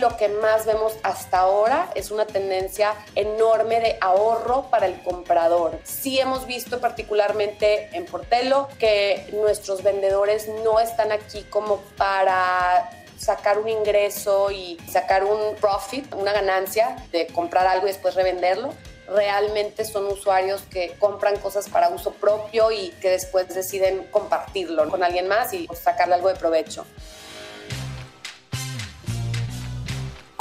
lo 0.00 0.16
que 0.16 0.28
más 0.28 0.64
vemos 0.64 0.94
hasta 1.02 1.40
ahora 1.40 1.90
es 1.94 2.10
una 2.10 2.26
tendencia 2.26 2.94
enorme 3.14 3.80
de 3.80 3.98
ahorro 4.00 4.68
para 4.68 4.86
el 4.86 5.00
comprador. 5.02 5.78
Sí 5.84 6.18
hemos 6.18 6.44
visto 6.46 6.80
particularmente 6.80 7.88
en 7.92 8.06
Portelo 8.06 8.68
que 8.80 9.28
nuestros 9.32 9.84
vendedores 9.84 10.48
no 10.64 10.80
están 10.80 11.12
aquí 11.12 11.46
como 11.50 11.82
para 11.96 12.90
sacar 13.16 13.58
un 13.58 13.68
ingreso 13.68 14.50
y 14.50 14.76
sacar 14.90 15.22
un 15.22 15.54
profit, 15.56 16.12
una 16.14 16.32
ganancia 16.32 16.96
de 17.12 17.28
comprar 17.28 17.68
algo 17.68 17.86
y 17.86 17.90
después 17.90 18.16
revenderlo, 18.16 18.70
realmente 19.14 19.84
son 19.84 20.06
usuarios 20.06 20.62
que 20.62 20.94
compran 20.98 21.38
cosas 21.38 21.68
para 21.68 21.88
uso 21.88 22.12
propio 22.12 22.70
y 22.70 22.90
que 23.00 23.10
después 23.10 23.54
deciden 23.54 24.04
compartirlo 24.10 24.88
con 24.88 25.02
alguien 25.02 25.28
más 25.28 25.52
y 25.52 25.68
sacarle 25.74 26.14
algo 26.14 26.28
de 26.28 26.34
provecho. 26.36 26.84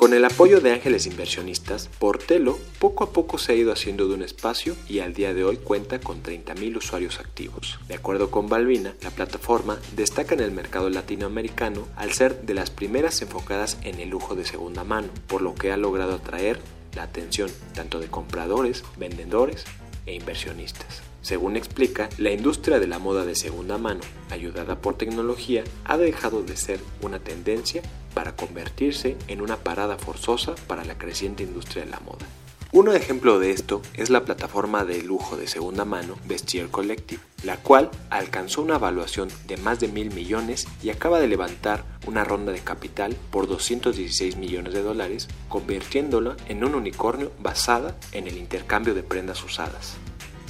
Con 0.01 0.15
el 0.15 0.25
apoyo 0.25 0.61
de 0.61 0.71
ángeles 0.71 1.05
inversionistas, 1.05 1.87
Portelo 1.99 2.57
poco 2.79 3.03
a 3.03 3.13
poco 3.13 3.37
se 3.37 3.51
ha 3.51 3.55
ido 3.55 3.71
haciendo 3.71 4.07
de 4.07 4.15
un 4.15 4.23
espacio 4.23 4.75
y 4.89 4.97
al 4.97 5.13
día 5.13 5.35
de 5.35 5.43
hoy 5.43 5.57
cuenta 5.57 5.99
con 5.99 6.23
30.000 6.23 6.75
usuarios 6.75 7.19
activos. 7.19 7.77
De 7.87 7.93
acuerdo 7.93 8.31
con 8.31 8.49
Balbina, 8.49 8.95
la 9.03 9.11
plataforma 9.11 9.77
destaca 9.95 10.33
en 10.33 10.39
el 10.39 10.49
mercado 10.49 10.89
latinoamericano 10.89 11.87
al 11.95 12.13
ser 12.13 12.41
de 12.41 12.55
las 12.55 12.71
primeras 12.71 13.21
enfocadas 13.21 13.77
en 13.83 13.99
el 13.99 14.09
lujo 14.09 14.33
de 14.33 14.43
segunda 14.43 14.83
mano, 14.83 15.09
por 15.27 15.43
lo 15.43 15.53
que 15.53 15.71
ha 15.71 15.77
logrado 15.77 16.15
atraer 16.15 16.59
la 16.95 17.03
atención 17.03 17.49
tanto 17.73 17.99
de 17.99 18.07
compradores, 18.07 18.83
vendedores 18.97 19.65
e 20.05 20.15
inversionistas. 20.15 21.01
Según 21.21 21.55
explica, 21.55 22.09
la 22.17 22.31
industria 22.31 22.79
de 22.79 22.87
la 22.87 22.97
moda 22.97 23.25
de 23.25 23.35
segunda 23.35 23.77
mano, 23.77 24.01
ayudada 24.31 24.81
por 24.81 24.97
tecnología, 24.97 25.63
ha 25.85 25.97
dejado 25.97 26.41
de 26.41 26.57
ser 26.57 26.79
una 27.01 27.19
tendencia 27.19 27.83
para 28.15 28.35
convertirse 28.35 29.17
en 29.27 29.41
una 29.41 29.57
parada 29.57 29.97
forzosa 29.97 30.55
para 30.67 30.83
la 30.83 30.97
creciente 30.97 31.43
industria 31.43 31.85
de 31.85 31.91
la 31.91 31.99
moda. 31.99 32.25
Un 32.73 32.87
ejemplo 32.87 33.37
de 33.37 33.51
esto 33.51 33.81
es 33.95 34.09
la 34.09 34.23
plataforma 34.23 34.85
de 34.85 35.03
lujo 35.03 35.35
de 35.35 35.45
segunda 35.45 35.83
mano 35.83 36.15
Vestier 36.25 36.69
Collective, 36.69 37.21
la 37.43 37.57
cual 37.57 37.91
alcanzó 38.09 38.61
una 38.61 38.75
evaluación 38.75 39.27
de 39.45 39.57
más 39.57 39.81
de 39.81 39.89
mil 39.89 40.13
millones 40.13 40.69
y 40.81 40.89
acaba 40.89 41.19
de 41.19 41.27
levantar 41.27 41.83
una 42.07 42.23
ronda 42.23 42.53
de 42.53 42.61
capital 42.61 43.17
por 43.29 43.49
216 43.49 44.37
millones 44.37 44.73
de 44.73 44.83
dólares, 44.83 45.27
convirtiéndola 45.49 46.37
en 46.47 46.63
un 46.63 46.75
unicornio 46.75 47.33
basada 47.39 47.97
en 48.13 48.27
el 48.27 48.37
intercambio 48.37 48.93
de 48.93 49.03
prendas 49.03 49.43
usadas. 49.43 49.97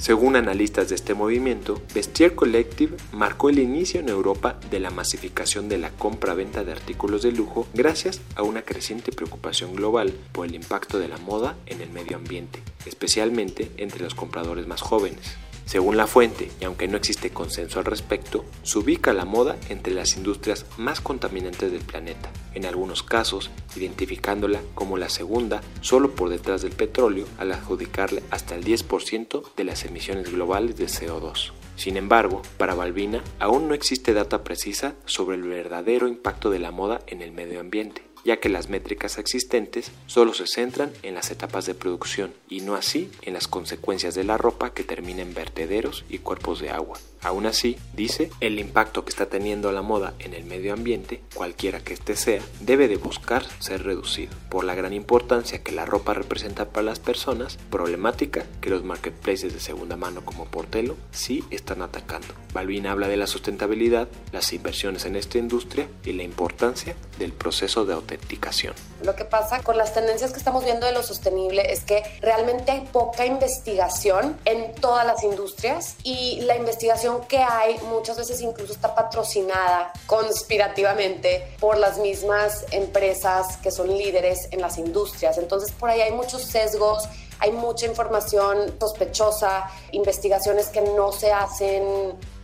Según 0.02 0.34
analistas 0.34 0.88
de 0.88 0.96
este 0.96 1.14
movimiento, 1.14 1.80
Vestier 1.94 2.34
Collective 2.34 2.96
marcó 3.12 3.50
el 3.50 3.60
inicio 3.60 4.00
en 4.00 4.08
Europa 4.08 4.58
de 4.68 4.80
la 4.80 4.90
masificación 4.90 5.68
de 5.68 5.78
la 5.78 5.90
compra-venta 5.90 6.64
de 6.64 6.72
artículos 6.72 7.22
de 7.22 7.30
lujo 7.30 7.68
gracias 7.72 8.20
a 8.34 8.42
una 8.42 8.62
creciente 8.62 9.12
preocupación 9.12 9.76
global 9.76 10.12
por 10.32 10.48
el 10.48 10.56
impacto 10.56 10.98
de 10.98 11.06
la 11.06 11.18
moda 11.18 11.54
en 11.66 11.82
el 11.82 11.90
medio 11.90 12.16
ambiente, 12.16 12.60
especialmente 12.84 13.70
entre 13.76 14.02
los 14.02 14.16
compradores 14.16 14.66
más 14.66 14.80
jóvenes. 14.80 15.36
Según 15.64 15.96
la 15.96 16.06
fuente, 16.06 16.50
y 16.60 16.64
aunque 16.64 16.88
no 16.88 16.96
existe 16.96 17.30
consenso 17.30 17.78
al 17.78 17.84
respecto, 17.84 18.44
se 18.62 18.78
ubica 18.78 19.12
la 19.12 19.24
moda 19.24 19.56
entre 19.68 19.94
las 19.94 20.16
industrias 20.16 20.66
más 20.76 21.00
contaminantes 21.00 21.72
del 21.72 21.82
planeta, 21.82 22.30
en 22.54 22.66
algunos 22.66 23.02
casos 23.02 23.50
identificándola 23.76 24.60
como 24.74 24.98
la 24.98 25.08
segunda 25.08 25.62
solo 25.80 26.14
por 26.14 26.28
detrás 26.28 26.62
del 26.62 26.72
petróleo 26.72 27.26
al 27.38 27.52
adjudicarle 27.52 28.22
hasta 28.30 28.54
el 28.54 28.64
10% 28.64 29.54
de 29.56 29.64
las 29.64 29.84
emisiones 29.84 30.30
globales 30.30 30.76
de 30.76 30.86
CO2. 30.86 31.52
Sin 31.76 31.96
embargo, 31.96 32.42
para 32.58 32.74
Balbina 32.74 33.22
aún 33.38 33.68
no 33.68 33.74
existe 33.74 34.12
data 34.12 34.44
precisa 34.44 34.94
sobre 35.06 35.36
el 35.36 35.42
verdadero 35.42 36.06
impacto 36.06 36.50
de 36.50 36.58
la 36.58 36.70
moda 36.70 37.00
en 37.06 37.22
el 37.22 37.32
medio 37.32 37.60
ambiente 37.60 38.11
ya 38.24 38.38
que 38.38 38.48
las 38.48 38.68
métricas 38.68 39.18
existentes 39.18 39.90
solo 40.06 40.34
se 40.34 40.46
centran 40.46 40.92
en 41.02 41.14
las 41.14 41.30
etapas 41.30 41.66
de 41.66 41.74
producción 41.74 42.32
y 42.48 42.60
no 42.60 42.74
así 42.74 43.10
en 43.22 43.34
las 43.34 43.48
consecuencias 43.48 44.14
de 44.14 44.24
la 44.24 44.38
ropa 44.38 44.72
que 44.72 44.84
termina 44.84 45.22
en 45.22 45.34
vertederos 45.34 46.04
y 46.08 46.18
cuerpos 46.18 46.60
de 46.60 46.70
agua. 46.70 46.98
Aún 47.22 47.46
así, 47.46 47.78
dice, 47.92 48.30
el 48.40 48.58
impacto 48.58 49.04
que 49.04 49.10
está 49.10 49.26
teniendo 49.26 49.70
la 49.70 49.82
moda 49.82 50.14
en 50.18 50.34
el 50.34 50.44
medio 50.44 50.72
ambiente, 50.72 51.22
cualquiera 51.34 51.80
que 51.80 51.94
éste 51.94 52.16
sea, 52.16 52.42
debe 52.60 52.88
de 52.88 52.96
buscar 52.96 53.44
ser 53.60 53.84
reducido, 53.84 54.32
por 54.50 54.64
la 54.64 54.74
gran 54.74 54.92
importancia 54.92 55.62
que 55.62 55.70
la 55.70 55.86
ropa 55.86 56.14
representa 56.14 56.70
para 56.70 56.86
las 56.86 56.98
personas, 56.98 57.58
problemática 57.70 58.44
que 58.60 58.70
los 58.70 58.82
marketplaces 58.82 59.52
de 59.52 59.60
segunda 59.60 59.96
mano 59.96 60.24
como 60.24 60.46
Portelo 60.46 60.96
sí 61.12 61.44
están 61.50 61.82
atacando. 61.82 62.34
Balvin 62.52 62.86
habla 62.86 63.08
de 63.08 63.16
la 63.16 63.26
sustentabilidad, 63.26 64.08
las 64.32 64.52
inversiones 64.52 65.04
en 65.04 65.16
esta 65.16 65.38
industria 65.38 65.88
y 66.04 66.12
la 66.12 66.24
importancia 66.24 66.96
del 67.18 67.32
proceso 67.32 67.84
de 67.84 67.94
autenticación. 67.94 68.74
Lo 69.02 69.16
que 69.16 69.24
pasa 69.24 69.62
con 69.62 69.76
las 69.76 69.94
tendencias 69.94 70.32
que 70.32 70.38
estamos 70.38 70.64
viendo 70.64 70.86
de 70.86 70.92
lo 70.92 71.02
sostenible 71.02 71.72
es 71.72 71.80
que 71.84 72.02
realmente 72.20 72.72
hay 72.72 72.88
poca 72.92 73.26
investigación 73.26 74.36
en 74.44 74.74
todas 74.74 75.06
las 75.06 75.24
industrias 75.24 75.96
y 76.04 76.40
la 76.42 76.56
investigación 76.56 77.11
que 77.20 77.38
hay 77.38 77.78
muchas 77.88 78.16
veces 78.16 78.40
incluso 78.40 78.72
está 78.72 78.94
patrocinada 78.94 79.92
conspirativamente 80.06 81.54
por 81.60 81.76
las 81.78 81.98
mismas 81.98 82.64
empresas 82.70 83.56
que 83.58 83.70
son 83.70 83.88
líderes 83.88 84.48
en 84.50 84.60
las 84.60 84.78
industrias. 84.78 85.38
Entonces 85.38 85.72
por 85.72 85.90
ahí 85.90 86.00
hay 86.00 86.12
muchos 86.12 86.42
sesgos, 86.42 87.08
hay 87.38 87.52
mucha 87.52 87.86
información 87.86 88.74
sospechosa, 88.80 89.70
investigaciones 89.92 90.68
que 90.68 90.80
no 90.80 91.12
se 91.12 91.32
hacen 91.32 91.82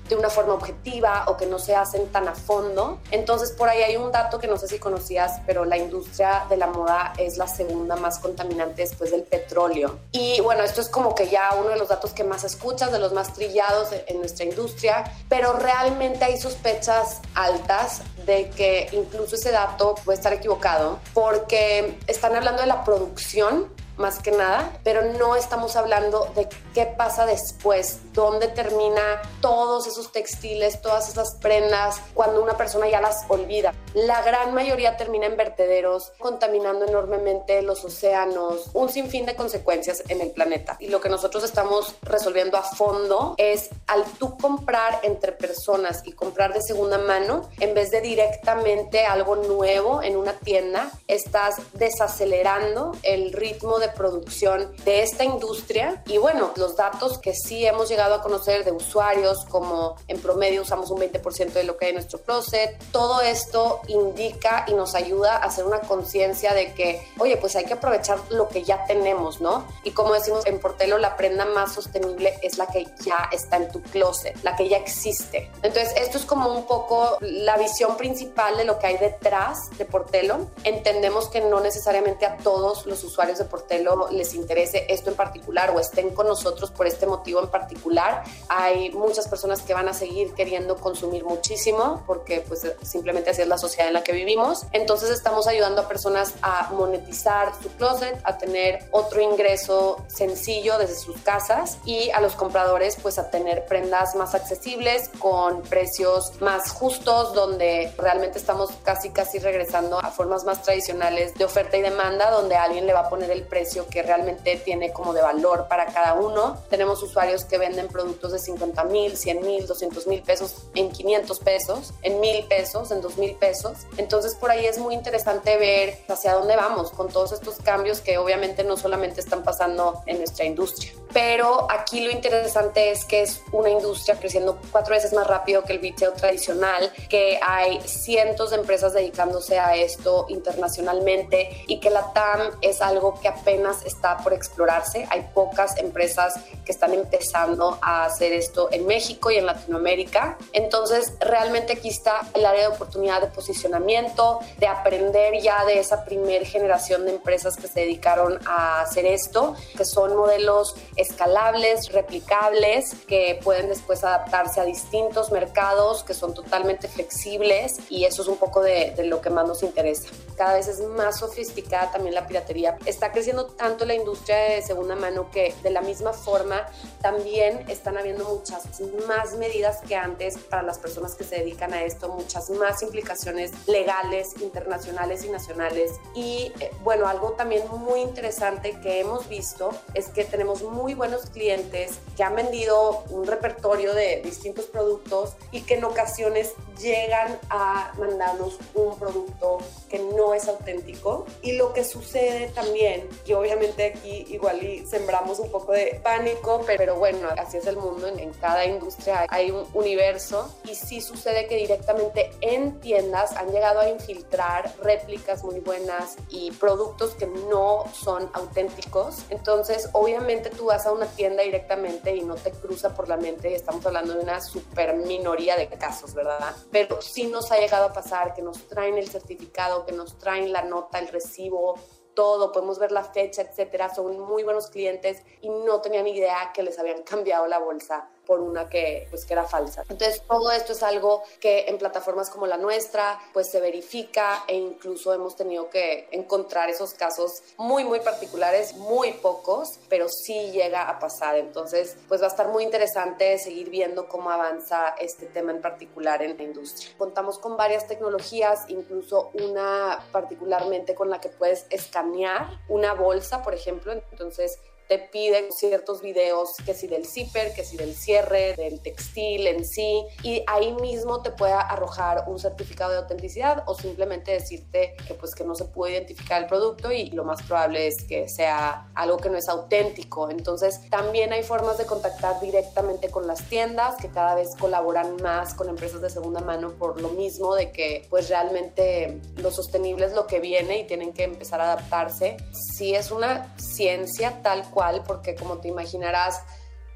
de 0.09 0.17
una 0.17 0.31
forma 0.31 0.55
objetiva 0.55 1.25
o 1.29 1.37
que 1.37 1.47
no 1.47 1.59
se 1.59 1.75
hacen 1.75 2.09
tan 2.09 2.29
a 2.29 2.35
fondo. 2.35 2.99
Entonces, 3.11 3.53
por 3.53 3.69
ahí 3.69 3.83
hay 3.83 3.97
un 3.97 4.11
dato 4.13 4.39
que 4.39 4.47
no 4.47 4.57
sé 4.57 4.69
si 4.69 4.79
conocías, 4.79 5.41
pero 5.47 5.65
la 5.65 5.77
industria 5.77 6.47
de 6.49 6.57
la 6.57 6.67
moda 6.67 7.13
es 7.19 7.37
la 7.37 7.47
segunda 7.47 7.97
más 7.97 8.19
contaminante 8.19 8.83
después 8.83 9.11
del 9.11 9.23
petróleo. 9.23 9.99
Y 10.13 10.41
bueno, 10.41 10.63
esto 10.63 10.81
es 10.81 10.89
como 10.89 11.15
que 11.15 11.29
ya 11.29 11.51
uno 11.59 11.71
de 11.71 11.77
los 11.77 11.89
datos 11.89 12.13
que 12.13 12.25
más 12.25 12.45
escuchas, 12.45 12.93
de 12.93 12.99
los 12.99 13.13
más 13.13 13.33
trillados 13.35 13.89
en 14.07 14.19
nuestra 14.19 14.45
industria, 14.45 15.05
pero 15.29 15.53
realmente 15.55 16.25
hay 16.25 16.39
sospechas 16.39 17.21
altas 17.35 18.03
de 18.25 18.51
que 18.51 18.89
incluso 18.93 19.37
ese 19.37 19.51
dato 19.51 19.95
puede 20.05 20.17
estar 20.17 20.33
equivocado 20.33 20.99
porque 21.15 21.99
están 22.07 22.37
hablando 22.37 22.63
de 22.63 22.69
la 22.69 22.85
producción 22.85 23.78
más 23.99 24.21
que 24.21 24.31
nada, 24.31 24.79
pero 24.85 25.03
no 25.03 25.37
estamos 25.37 25.77
hablando 25.77 26.29
de 26.35 26.49
qué 26.75 26.87
pasa 26.87 27.27
después, 27.27 27.99
dónde 28.13 28.49
termina 28.49 29.23
todos 29.41 29.87
esos 29.87 30.13
textiles, 30.13 30.81
todas 30.81 31.09
esas 31.09 31.37
prendas, 31.37 32.01
cuando 32.15 32.43
una 32.43 32.57
persona 32.57 32.89
ya 32.89 33.01
las 33.01 33.25
olvida. 33.29 33.75
La 33.95 34.23
gran 34.23 34.55
mayoría 34.55 34.97
termina 34.97 35.27
en 35.27 35.37
vertederos, 35.37 36.13
contaminando 36.19 36.87
enormemente 36.87 37.63
los 37.63 37.85
océanos, 37.85 38.71
un 38.75 38.89
sinfín 38.89 39.27
de 39.27 39.37
consecuencias 39.37 40.03
en 40.09 40.21
el 40.21 40.31
planeta. 40.31 40.77
Y 40.81 40.89
lo 40.89 41.01
que 41.01 41.09
nosotros 41.09 41.45
estamos 41.45 41.97
resolviendo 42.03 42.57
a 42.57 42.63
fondo 42.63 43.35
es 43.39 43.71
al 43.87 44.05
tú 44.19 44.37
comprar 44.39 45.01
entre 45.03 45.33
personas 45.33 46.03
y 46.05 46.13
comprar 46.13 46.53
de 46.53 46.63
segunda 46.63 46.99
mano, 46.99 47.49
en 47.61 47.75
vez 47.75 47.91
de 47.91 48.01
directamente 48.01 49.05
algo 49.05 49.37
nuevo 49.37 50.03
en 50.03 50.17
una 50.17 50.33
tienda, 50.35 50.91
estás 51.07 51.57
desacelerando 51.75 52.93
el 53.03 53.33
ritmo 53.33 53.79
de 53.79 53.88
producción 53.95 54.75
de 54.85 55.03
esta 55.03 55.25
industria. 55.25 56.03
Y 56.07 56.19
bueno, 56.19 56.53
los 56.57 56.77
datos 56.77 57.19
que 57.19 57.35
sí 57.35 57.67
hemos 57.67 57.89
llegado 57.89 58.15
a 58.15 58.23
conocer 58.23 58.65
de 58.65 58.73
usuarios, 58.73 59.45
como 59.47 59.97
en 60.09 60.21
promedio 60.21 60.63
usamos 60.63 60.91
un 60.91 61.01
20% 61.01 61.53
de 61.53 61.65
lo 61.65 61.77
que 61.77 61.87
hay 61.87 61.91
en 61.91 61.97
nuestro 61.97 62.21
closet, 62.21 62.79
todo 62.93 63.21
esto 63.21 63.81
indica 63.89 64.65
y 64.69 64.75
nos 64.75 64.95
ayuda 64.95 65.37
a 65.37 65.45
hacer 65.45 65.65
una 65.65 65.81
conciencia 65.81 66.55
de 66.55 66.73
que, 66.75 67.07
oye, 67.19 67.37
pues 67.37 67.57
hay 67.57 67.65
que 67.65 67.75
aprovechar 67.75 68.19
lo 68.31 68.49
que 68.49 68.63
ya 68.63 68.85
tenemos, 68.87 69.41
¿no? 69.41 69.67
Y 69.85 69.93
como 69.93 70.15
decimos 70.15 70.47
en 70.47 70.61
Portelo, 70.61 70.99
la 70.99 71.17
prenda 71.17 71.45
más 71.45 71.75
sostenible 71.75 72.39
es 72.43 72.59
la 72.59 72.67
que 72.67 72.87
ya 73.05 73.29
está 73.33 73.57
en 73.57 73.71
tu 73.71 73.83
closet, 73.83 74.37
la 74.43 74.57
que 74.57 74.69
ya 74.69 74.77
existe. 74.77 75.51
Entonces, 75.63 75.95
esto 75.97 76.19
es 76.19 76.25
como 76.25 76.53
un 76.53 76.67
poco 76.67 77.19
la 77.21 77.57
visión 77.57 77.97
principal 77.97 78.57
de 78.57 78.65
lo 78.65 78.79
que 78.79 78.87
hay 78.87 78.99
detrás 78.99 79.71
de 79.77 79.85
Portelo. 79.85 80.49
Entendemos 80.65 81.29
que 81.29 81.41
no 81.41 81.61
necesariamente 81.61 82.27
a 82.27 82.37
todos 82.39 82.87
los 82.87 83.03
usuarios 83.05 83.39
de 83.39 83.45
Portelo 83.45 83.78
modelo 83.79 84.09
les 84.11 84.35
interese 84.35 84.87
esto 84.89 85.11
en 85.11 85.17
particular 85.17 85.71
o 85.71 85.81
estén 85.81 86.11
con 86.11 86.27
nosotros 86.27 86.71
por 86.71 86.87
este 86.87 87.07
motivo 87.07 87.41
en 87.41 87.49
particular. 87.49 88.25
Hay 88.49 88.91
muchas 88.91 89.29
personas 89.29 89.63
que 89.63 89.75
van 89.75 89.89
a 89.89 89.95
seguir 89.95 90.35
queriendo 90.35 90.77
consumir 90.77 91.25
muchísimo 91.25 92.03
porque 92.07 92.45
pues 92.47 92.67
simplemente 92.83 93.31
así 93.31 93.43
es 93.43 93.49
la 93.49 93.59
sociedad 93.59 93.89
en 93.89 93.95
la 93.95 94.03
que 94.03 94.13
vivimos. 94.13 94.67
Entonces 94.73 95.11
estamos 95.11 95.47
ayudando 95.47 95.83
a 95.83 95.89
personas 95.89 96.35
a 96.43 96.71
monetizar 96.73 97.53
su 97.63 97.71
closet, 97.71 98.19
a 98.25 98.39
tener 98.39 98.89
otro 98.91 99.21
ingreso 99.21 100.05
sencillo 100.09 100.79
desde 100.79 100.97
sus 100.97 101.21
casas 101.23 101.79
y 101.85 102.11
a 102.11 102.21
los 102.21 102.35
compradores 102.35 102.97
pues 103.01 103.19
a 103.19 103.31
tener 103.31 103.67
prendas 103.67 104.15
más 104.15 104.35
accesibles 104.35 105.11
con 105.19 105.63
precios 105.63 106.41
más 106.41 106.71
justos 106.73 107.35
donde 107.35 107.93
realmente 107.99 108.39
estamos 108.39 108.71
casi 108.83 109.11
casi 109.11 109.39
regresando 109.39 109.99
a 109.99 110.11
formas 110.11 110.45
más 110.45 110.63
tradicionales 110.63 111.35
de 111.35 111.45
oferta 111.45 111.77
y 111.77 111.83
demanda 111.83 112.31
donde 112.31 112.57
alguien 112.57 112.87
le 112.87 112.93
va 112.93 113.01
a 113.01 113.09
poner 113.09 113.31
el 113.31 113.43
precio 113.43 113.58
que 113.91 114.03
realmente 114.03 114.57
tiene 114.57 114.93
como 114.93 115.13
de 115.13 115.23
valor 115.23 115.67
para 115.69 115.87
cada 115.87 116.15
uno. 116.15 116.59
Tenemos 116.71 117.03
usuarios 117.03 117.45
que 117.45 117.59
venden 117.59 117.89
productos 117.89 118.33
de 118.33 118.39
50 118.39 118.85
mil, 118.85 119.17
100 119.17 119.41
mil, 119.41 119.67
200 119.67 120.07
mil 120.07 120.23
pesos 120.23 120.67
en 120.75 120.91
500 120.91 121.39
pesos, 121.41 121.93
en 122.03 122.21
mil 122.21 122.45
pesos, 122.47 122.91
en 122.91 123.01
2 123.01 123.19
mil 123.19 123.35
pesos. 123.35 123.79
Entonces 123.97 124.35
por 124.35 124.51
ahí 124.51 124.67
es 124.67 124.79
muy 124.79 124.95
interesante 124.95 125.57
ver 125.57 125.99
hacia 126.09 126.35
dónde 126.35 126.57
vamos 126.57 126.91
con 126.91 127.09
todos 127.09 127.33
estos 127.33 127.57
cambios 127.57 128.01
que 128.01 128.19
obviamente 128.19 128.65
no 128.65 128.77
solamente 128.77 129.21
están 129.21 129.43
pasando 129.43 130.03
en 130.07 130.19
nuestra 130.19 130.45
industria. 130.45 130.93
Pero 131.13 131.67
aquí 131.71 132.01
lo 132.01 132.11
interesante 132.11 132.91
es 132.91 133.05
que 133.05 133.23
es 133.23 133.41
una 133.53 133.71
industria 133.71 134.19
creciendo 134.19 134.59
cuatro 134.71 134.95
veces 134.95 135.13
más 135.13 135.27
rápido 135.27 135.65
que 135.65 135.73
el 135.73 135.81
retail 135.81 136.13
tradicional, 136.13 136.93
que 137.09 137.41
hay 137.43 137.81
cientos 137.87 138.51
de 138.51 138.57
empresas 138.57 138.93
dedicándose 138.93 139.59
a 139.59 139.75
esto 139.75 140.27
internacionalmente 140.29 141.65
y 141.67 141.81
que 141.81 141.91
la 141.91 142.13
TAM 142.13 142.59
es 142.61 142.83
algo 142.83 143.19
que 143.21 143.29
apenas 143.29 143.48
está 143.85 144.19
por 144.19 144.33
explorarse. 144.33 145.07
Hay 145.11 145.29
pocas 145.35 145.77
empresas 145.79 146.35
que 146.65 146.73
están 146.73 146.93
empezando 146.93 147.79
a 147.81 148.05
hacer 148.05 148.33
esto 148.33 148.69
en 148.71 148.87
México 148.87 149.31
y 149.31 149.37
en 149.37 149.47
Latinoamérica. 149.47 150.37
Entonces, 150.53 151.15
realmente 151.21 151.75
aquí 151.75 151.89
está 151.89 152.21
el 152.35 152.45
área 152.45 152.69
de 152.69 152.75
oportunidad 152.75 153.21
de 153.21 153.29
posicionamiento, 153.29 154.41
de 154.59 154.67
aprender 154.67 155.41
ya 155.41 155.65
de 155.65 155.79
esa 155.79 156.05
primer 156.05 156.45
generación 156.45 157.05
de 157.05 157.13
empresas 157.13 157.57
que 157.57 157.69
se 157.69 157.81
dedicaron 157.81 158.39
a 158.47 158.83
hacer 158.83 159.07
esto, 159.07 159.55
que 159.77 159.85
son 159.85 160.17
modelos 160.17 160.75
escalables, 160.97 161.93
replicables, 161.93 162.95
que 163.07 163.41
pueden 163.43 163.69
después 163.69 164.05
adaptarse 164.05 164.61
a 164.61 164.65
distintos 164.65 165.33
mercados, 165.33 166.05
que 166.05 166.15
son 166.15 166.35
totalmente 166.35 166.89
flexibles 166.89 167.77
y 167.89 168.05
eso 168.05 168.23
es 168.23 168.29
un 168.29 168.37
poco 168.37 168.61
de, 168.61 168.93
de 168.97 169.05
lo 169.05 169.21
que 169.21 169.31
más 169.31 169.47
nos 169.47 169.63
interesa. 169.63 170.09
Cada 170.37 170.55
vez 170.55 170.69
es 170.69 170.81
más 170.81 171.19
sofisticada 171.19 171.91
también 171.91 172.15
la 172.15 172.27
piratería. 172.27 172.77
Está 172.85 173.11
creciendo 173.13 173.38
tanto 173.47 173.85
la 173.85 173.95
industria 173.95 174.37
de 174.37 174.63
segunda 174.63 174.97
mano 174.97 175.31
que 175.31 175.55
de 175.63 175.71
la 175.71 175.81
misma 175.81 176.13
forma 176.13 176.67
también 177.01 177.65
están 177.69 177.97
habiendo 177.97 178.25
muchas 178.25 178.65
más 179.07 179.35
medidas 179.35 179.79
que 179.87 179.97
antes 179.97 180.37
para 180.39 180.63
las 180.63 180.79
personas 180.79 181.15
que 181.15 181.25
se 181.25 181.37
dedican 181.37 181.73
a 181.75 181.83
esto, 181.83 182.09
muchas 182.09 182.51
más 182.51 182.83
implicaciones 182.83 183.53
legales, 183.67 184.41
internacionales 184.41 185.25
y 185.25 185.31
nacionales. 185.31 185.93
Y 186.15 186.53
eh, 186.61 186.71
bueno, 186.83 187.07
algo 187.07 187.33
también 187.33 187.63
muy 187.69 188.01
interesante 188.01 188.79
que 188.81 189.01
hemos 189.01 189.29
visto 189.29 189.71
es 189.95 190.09
que 190.09 190.25
tenemos 190.25 190.63
muy 190.63 190.95
buenos 190.95 191.31
clientes 191.31 191.99
que 192.17 192.23
han 192.23 192.35
vendido 192.35 193.05
un 193.11 193.27
repertorio 193.27 193.95
de 193.95 194.23
distintos 194.23 194.67
productos 194.67 195.35
y 195.53 195.63
que 195.63 195.75
en 195.75 195.85
ocasiones 195.85 196.53
llegan 196.81 197.39
a 197.51 197.93
mandarnos 197.99 198.59
un 198.75 198.99
producto 198.99 199.59
que 199.89 199.99
no 199.99 200.35
es 200.35 200.49
auténtico. 200.49 201.27
Y 201.43 201.53
lo 201.53 201.73
que 201.73 201.85
sucede 201.85 202.49
también, 202.49 203.09
que 203.29 203.35
obviamente 203.35 203.85
aquí 203.85 204.25
igual 204.31 204.63
y 204.63 204.87
sembramos 204.87 205.39
un 205.39 205.51
poco 205.51 205.73
de 205.73 206.01
pánico, 206.03 206.65
pero 206.67 206.97
bueno, 206.97 207.29
así 207.37 207.59
es 207.59 207.67
el 207.67 207.77
mundo, 207.77 208.07
en, 208.07 208.19
en 208.19 208.33
cada 208.33 208.65
industria 208.65 209.27
hay 209.29 209.51
un 209.51 209.67
universo 209.75 210.51
y 210.65 210.75
sí 210.75 211.03
sucede 211.03 211.47
que 211.47 211.57
directamente 211.57 212.31
en 212.41 212.81
tiendas 212.81 213.37
han 213.37 213.53
llegado 213.53 213.81
a 213.81 213.91
infiltrar 213.91 214.73
réplicas 214.83 215.45
muy 215.45 215.61
buenas 215.61 216.17
y 216.31 216.53
productos 216.53 217.15
que 217.17 217.27
no 217.27 217.85
son 217.93 218.31
auténticos. 218.33 219.25
Entonces, 219.29 219.91
obviamente 219.93 220.49
tú 220.49 220.65
vas 220.67 220.87
a 220.87 220.93
una 220.93 221.07
tienda 221.07 221.43
directamente 221.43 222.17
y 222.17 222.23
no 222.23 222.35
te 222.35 222.51
cruza 222.51 222.95
por 222.95 223.11
la 223.11 223.19
mente, 223.19 223.55
estamos 223.55 223.85
hablando 223.85 224.15
de 224.15 224.21
una 224.21 224.41
super 224.41 224.97
minoría 224.97 225.55
de 225.57 225.69
casos, 225.69 226.15
¿verdad? 226.15 226.57
Pero 226.71 227.03
sí 227.03 227.27
nos 227.27 227.53
ha 227.53 227.59
llegado 227.59 227.85
a 227.85 227.93
pasar 227.93 228.33
que 228.33 228.41
nos 228.41 228.67
traen 228.69 228.97
el 228.97 229.11
certificado, 229.11 229.85
que 229.85 229.93
nos 229.93 230.17
traen 230.17 230.51
la 230.51 230.63
nota, 230.63 230.99
el 230.99 231.09
recibo, 231.09 231.79
todo, 232.19 232.51
podemos 232.51 232.81
ver 232.81 232.91
la 232.91 233.05
fecha, 233.05 233.43
etcétera. 233.43 233.95
Son 233.95 234.19
muy 234.19 234.43
buenos 234.43 234.71
clientes 234.71 235.23
y 235.41 235.49
no 235.51 235.81
tenían 235.81 236.09
idea 236.09 236.51
que 236.53 236.65
les 236.65 236.77
habían 236.77 237.03
cambiado 237.05 237.47
la 237.47 237.61
bolsa 237.61 238.09
por 238.29 238.41
una 238.41 238.69
que, 238.69 239.07
pues, 239.09 239.25
que 239.25 239.33
era 239.33 239.45
falsa. 239.45 239.87
Entonces, 239.89 240.23
todo 240.29 240.53
esto 240.53 240.73
es 240.75 240.83
algo 240.83 241.23
que 241.41 241.65
en 241.67 241.79
plataformas 241.79 242.29
como 242.29 242.47
la 242.47 242.59
nuestra, 242.59 243.19
pues 243.33 243.51
se 243.51 243.59
verifica 243.59 244.45
e 244.47 244.55
incluso 244.55 245.15
hemos 245.15 245.35
tenido 245.35 245.71
que 245.71 246.09
encontrar 246.13 246.69
esos 246.69 246.93
casos 246.93 247.43
muy, 247.57 247.85
muy 247.85 248.01
particulares, 248.01 248.77
muy 248.77 249.15
pocos, 249.15 249.81
pero 249.89 250.11
sí 250.11 250.51
llega 250.53 250.91
a 250.91 250.99
pasar. 250.99 251.39
Entonces, 251.39 251.97
pues 252.07 252.21
va 252.21 252.27
a 252.27 252.29
estar 252.29 252.49
muy 252.49 252.65
interesante 252.65 253.39
seguir 253.39 253.71
viendo 253.71 254.09
cómo 254.09 254.31
avanza 254.31 254.95
este 255.01 255.25
tema 255.25 255.51
en 255.53 255.63
particular 255.63 256.21
en 256.21 256.37
la 256.37 256.43
industria. 256.43 256.91
Contamos 256.99 257.39
con 257.39 257.57
varias 257.57 257.87
tecnologías, 257.87 258.69
incluso 258.69 259.31
una 259.33 260.05
particularmente 260.13 260.95
con 260.95 261.09
la 261.09 261.19
que 261.19 261.31
puedes 261.31 261.65
escanear 261.71 262.47
una 262.69 262.93
bolsa, 262.93 263.43
por 263.43 263.55
ejemplo. 263.55 263.93
Entonces, 263.93 264.59
te 264.89 264.99
piden 264.99 265.53
ciertos 265.53 266.01
videos, 266.01 266.55
que 266.65 266.73
si 266.73 266.87
del 266.87 267.07
zipper, 267.07 267.53
que 267.53 267.63
si 267.63 267.77
del 267.77 267.95
cierre, 267.95 268.55
del 268.55 268.81
textil 268.81 269.47
en 269.47 269.65
sí, 269.67 270.03
y 270.23 270.43
ahí 270.47 270.73
mismo 270.73 271.21
te 271.21 271.31
puede 271.31 271.53
arrojar 271.53 272.25
un 272.27 272.39
certificado 272.39 272.93
de 272.93 272.99
autenticidad 272.99 273.65
o 273.67 273.75
simplemente 273.75 274.33
decirte 274.33 274.97
que 275.07 275.15
pues 275.15 275.35
que 275.35 275.45
no 275.45 275.55
se 275.55 275.67
puede 275.67 275.93
identificar 275.93 276.43
el 276.43 276.49
producto 276.49 276.91
y 276.91 277.11
lo 277.11 277.25
más 277.25 277.43
probable 277.43 277.87
es 277.87 278.03
que 278.05 278.29
sea 278.29 278.89
algo 278.95 279.19
que 279.19 279.29
no 279.29 279.37
es 279.37 279.49
auténtico. 279.49 280.31
Entonces, 280.31 280.81
también 280.89 281.33
hay 281.35 281.43
formas 281.43 281.77
de 281.77 281.85
contactar 281.85 282.41
directamente 282.41 283.11
con 283.11 283.27
las 283.27 283.43
tiendas 283.49 283.97
que 283.97 284.09
cada 284.09 284.35
vez 284.35 284.49
colaboran 284.59 285.17
más 285.23 285.53
con 285.53 285.69
empresas 285.69 286.01
de 286.01 286.09
segunda 286.09 286.41
mano 286.41 286.73
por 286.73 287.01
lo 287.01 287.11
mismo 287.11 287.55
de 287.55 287.73
que 287.73 288.07
pues 288.09 288.31
realmente 288.31 289.21
lo 289.37 289.51
sostenible 289.51 290.07
es 290.07 290.13
lo 290.13 290.27
que 290.27 290.41
viene 290.41 290.79
y 290.79 290.87
tienen 290.87 291.13
que 291.13 291.25
empezar 291.25 291.61
a 291.61 291.73
adaptarse. 291.73 292.39
Si 292.53 292.95
es 292.95 293.11
una 293.11 293.55
ciencia 293.59 294.41
tal 294.43 294.69
cual 294.71 294.78
porque 295.07 295.35
como 295.35 295.59
te 295.59 295.69
imaginarás, 295.69 296.43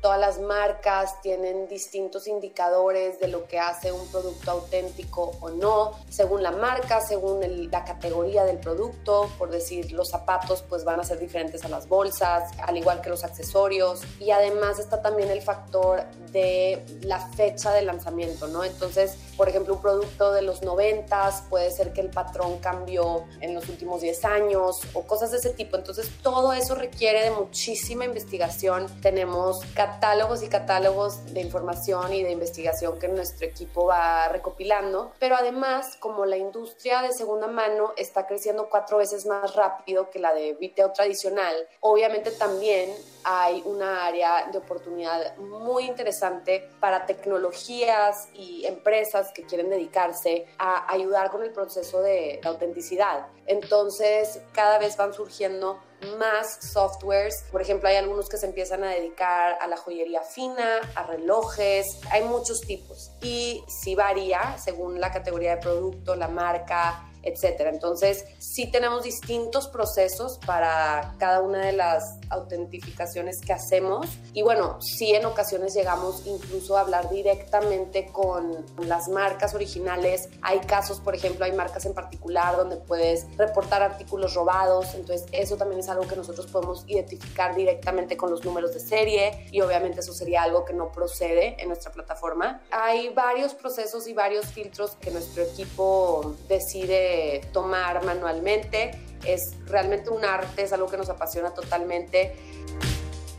Todas 0.03 0.19
las 0.19 0.41
marcas 0.41 1.21
tienen 1.23 1.69
distintos 1.69 2.27
indicadores 2.27 3.21
de 3.21 3.29
lo 3.29 3.47
que 3.47 3.61
hace 3.61 3.93
un 3.93 4.05
producto 4.09 4.51
auténtico 4.51 5.31
o 5.41 5.51
no, 5.51 5.93
según 6.09 6.43
la 6.43 6.51
marca, 6.51 7.01
según 7.01 7.71
la 7.71 7.85
categoría 7.85 8.43
del 8.43 8.59
producto. 8.59 9.31
Por 9.39 9.51
decir, 9.51 9.93
los 9.93 10.11
zapatos 10.11 10.63
pues 10.69 10.83
van 10.83 10.99
a 10.99 11.05
ser 11.05 11.21
diferentes 11.21 11.65
a 11.65 11.69
las 11.69 11.87
bolsas, 11.87 12.51
al 12.59 12.77
igual 12.77 13.01
que 13.01 13.11
los 13.11 13.23
accesorios. 13.23 14.01
Y 14.19 14.33
además 14.33 14.81
está 14.81 15.01
también 15.01 15.31
el 15.31 15.41
factor 15.41 16.03
de 16.33 16.85
la 17.03 17.21
fecha 17.21 17.73
de 17.73 17.83
lanzamiento, 17.83 18.49
¿no? 18.49 18.65
Entonces, 18.65 19.17
por 19.43 19.49
ejemplo, 19.49 19.75
un 19.75 19.83
producto 19.83 20.31
de 20.31 20.41
los 20.41 20.63
90 20.63 21.47
puede 21.51 21.73
ser 21.73 21.93
que 21.93 22.01
el 22.01 22.11
patrón 22.11 22.61
cambió 22.61 23.25
en 23.41 23.57
los 23.57 23.69
últimos 23.69 24.01
10 24.01 24.25
años 24.25 24.83
o 24.93 25.03
cosas 25.03 25.33
de 25.33 25.39
ese 25.39 25.51
tipo. 25.51 25.77
Entonces, 25.77 26.09
todo 26.23 26.53
eso 26.53 26.77
requiere 26.77 27.25
de 27.25 27.33
muchísima 27.33 28.05
investigación. 28.05 28.87
Tenemos 29.01 29.65
catálogos 29.75 30.45
y 30.45 30.49
catálogos 30.49 31.35
de 31.35 31.41
información 31.41 32.13
y 32.13 32.23
de 32.23 32.31
investigación 32.31 33.01
que 33.01 33.09
nuestro 33.09 33.45
equipo 33.45 33.87
va 33.87 34.29
recopilando, 34.29 35.11
pero 35.19 35.35
además 35.35 35.97
como 35.99 36.25
la 36.25 36.37
industria 36.37 37.03
de 37.03 37.13
segunda 37.13 37.49
mano 37.49 37.95
está 37.97 38.29
creciendo 38.29 38.69
cuatro 38.71 38.99
veces 38.99 39.27
más 39.27 39.57
rápido 39.57 40.09
que 40.11 40.21
la 40.21 40.33
de 40.33 40.57
retail 40.61 40.93
tradicional, 40.93 41.57
obviamente 41.81 42.31
también 42.31 42.95
hay 43.25 43.63
una 43.65 44.07
área 44.07 44.49
de 44.51 44.59
oportunidad 44.59 45.37
muy 45.37 45.85
interesante 45.85 46.69
para 46.81 47.07
tecnologías 47.07 48.29
y 48.35 48.65
empresas 48.67 49.33
que 49.33 49.45
quieren 49.45 49.71
dedicarse 49.71 50.47
a 50.59 50.91
ayudar 50.93 51.31
con 51.31 51.43
el 51.43 51.51
proceso 51.51 52.03
de 52.03 52.41
autenticidad. 52.45 53.27
Entonces, 53.47 54.41
cada 54.53 54.79
vez 54.79 54.97
van 54.97 55.13
surgiendo 55.13 55.81
más 56.19 56.59
softwares. 56.73 57.45
Por 57.51 57.63
ejemplo, 57.63 57.89
hay 57.89 57.97
algunos 57.97 58.29
que 58.29 58.37
se 58.37 58.47
empiezan 58.47 58.85
a 58.85 58.91
dedicar 58.91 59.59
a 59.61 59.67
la 59.67 59.77
joyería 59.77 60.23
fina, 60.23 60.81
a 60.95 61.05
relojes, 61.05 62.01
hay 62.11 62.25
muchos 62.25 62.63
tipos. 62.63 63.13
Y 63.23 63.63
sí 63.69 63.95
varía 63.95 64.57
según 64.59 65.01
la 65.01 65.13
categoría 65.13 65.57
de 65.57 65.63
producto, 65.63 66.17
la 66.17 66.29
marca, 66.29 67.12
etcétera. 67.23 67.71
Entonces, 67.71 68.25
sí 68.39 68.71
tenemos 68.71 69.05
distintos 69.05 69.69
procesos 69.69 70.39
para 70.45 71.15
cada 71.19 71.41
una 71.41 71.67
de 71.67 71.73
las 71.73 72.19
autentificaciones 72.31 73.41
que 73.41 73.53
hacemos 73.53 74.07
y 74.33 74.43
bueno, 74.43 74.81
sí 74.81 75.15
en 75.15 75.27
ocasiones 75.27 75.75
llegamos 75.75 76.27
incluso 76.27 76.77
a 76.77 76.81
hablar 76.81 77.11
directamente 77.11 78.07
con 78.07 78.65
las 78.87 79.09
marcas 79.09 79.55
originales. 79.55 80.29
Hay 80.43 80.61
casos, 80.61 81.01
por 81.01 81.15
ejemplo, 81.15 81.45
hay 81.45 81.53
marcas 81.53 81.85
en 81.87 81.95
particular 81.95 82.57
donde 82.57 82.77
puedes 82.77 83.27
reportar 83.37 83.83
artículos 83.83 84.35
robados, 84.35 84.95
entonces 84.95 85.27
eso 85.33 85.57
también 85.57 85.81
es 85.81 85.89
algo 85.89 86.07
que 86.07 86.17
nosotros 86.17 86.47
podemos 86.47 86.85
identificar 86.87 87.55
directamente 87.55 88.17
con 88.17 88.31
los 88.31 88.45
números 88.45 88.75
de 88.75 88.81
serie 88.81 89.47
y 89.51 89.61
obviamente 89.61 90.01
eso 90.01 90.13
sería 90.13 90.43
algo 90.43 90.65
que 90.65 90.73
no 90.73 90.91
procede 90.91 91.57
en 91.61 91.69
nuestra 91.69 91.93
plataforma. 91.93 92.63
Hay 92.71 93.11
varios 93.11 93.55
procesos 93.55 94.07
y 94.07 94.13
varios 94.13 94.47
filtros 94.47 94.93
que 95.01 95.11
nuestro 95.11 95.43
equipo 95.43 96.35
decide 96.49 97.12
tomar 97.53 98.05
manualmente. 98.05 98.93
Es 99.25 99.55
realmente 99.67 100.11
un 100.11 100.25
arte, 100.25 100.63
es 100.63 100.73
algo 100.73 100.89
que 100.89 100.97
nos 100.97 101.09
apasiona 101.09 101.55
totalmente 101.55 102.35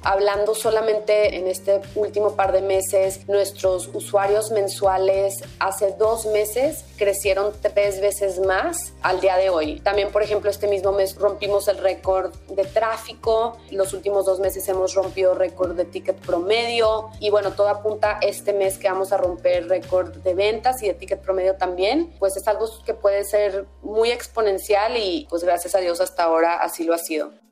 hablando 0.03 0.55
solamente 0.55 1.37
en 1.37 1.47
este 1.47 1.81
último 1.95 2.35
par 2.35 2.51
de 2.51 2.61
meses, 2.61 3.27
nuestros 3.27 3.89
usuarios 3.93 4.51
mensuales 4.51 5.43
hace 5.59 5.95
dos 5.97 6.25
meses 6.25 6.85
crecieron 6.97 7.53
tres 7.61 8.01
veces 8.01 8.39
más 8.39 8.93
al 9.01 9.19
día 9.21 9.37
de 9.37 9.49
hoy. 9.49 9.79
También, 9.81 10.11
por 10.11 10.23
ejemplo, 10.23 10.49
este 10.49 10.67
mismo 10.67 10.91
mes 10.91 11.15
rompimos 11.15 11.67
el 11.67 11.77
récord 11.77 12.33
de 12.49 12.65
tráfico. 12.65 13.57
Los 13.71 13.93
últimos 13.93 14.25
dos 14.25 14.39
meses 14.39 14.67
hemos 14.67 14.93
rompido 14.93 15.33
récord 15.33 15.75
de 15.75 15.85
ticket 15.85 16.17
promedio. 16.17 17.09
Y 17.19 17.29
bueno, 17.29 17.51
todo 17.51 17.69
apunta 17.69 18.19
este 18.21 18.53
mes 18.53 18.77
que 18.77 18.89
vamos 18.89 19.11
a 19.11 19.17
romper 19.17 19.67
récord 19.67 20.15
de 20.17 20.33
ventas 20.33 20.81
y 20.83 20.87
de 20.87 20.93
ticket 20.93 21.21
promedio 21.21 21.55
también. 21.55 22.13
Pues 22.19 22.37
es 22.37 22.47
algo 22.47 22.67
que 22.85 22.93
puede 22.93 23.23
ser 23.23 23.65
muy 23.81 24.11
exponencial 24.11 24.97
y 24.97 25.27
pues 25.29 25.43
gracias 25.43 25.75
a 25.75 25.79
Dios 25.79 26.01
hasta 26.01 26.23
ahora 26.23 26.55
así 26.55 26.83
lo 26.83 26.93
ha 26.93 26.97
sido. 26.97 27.42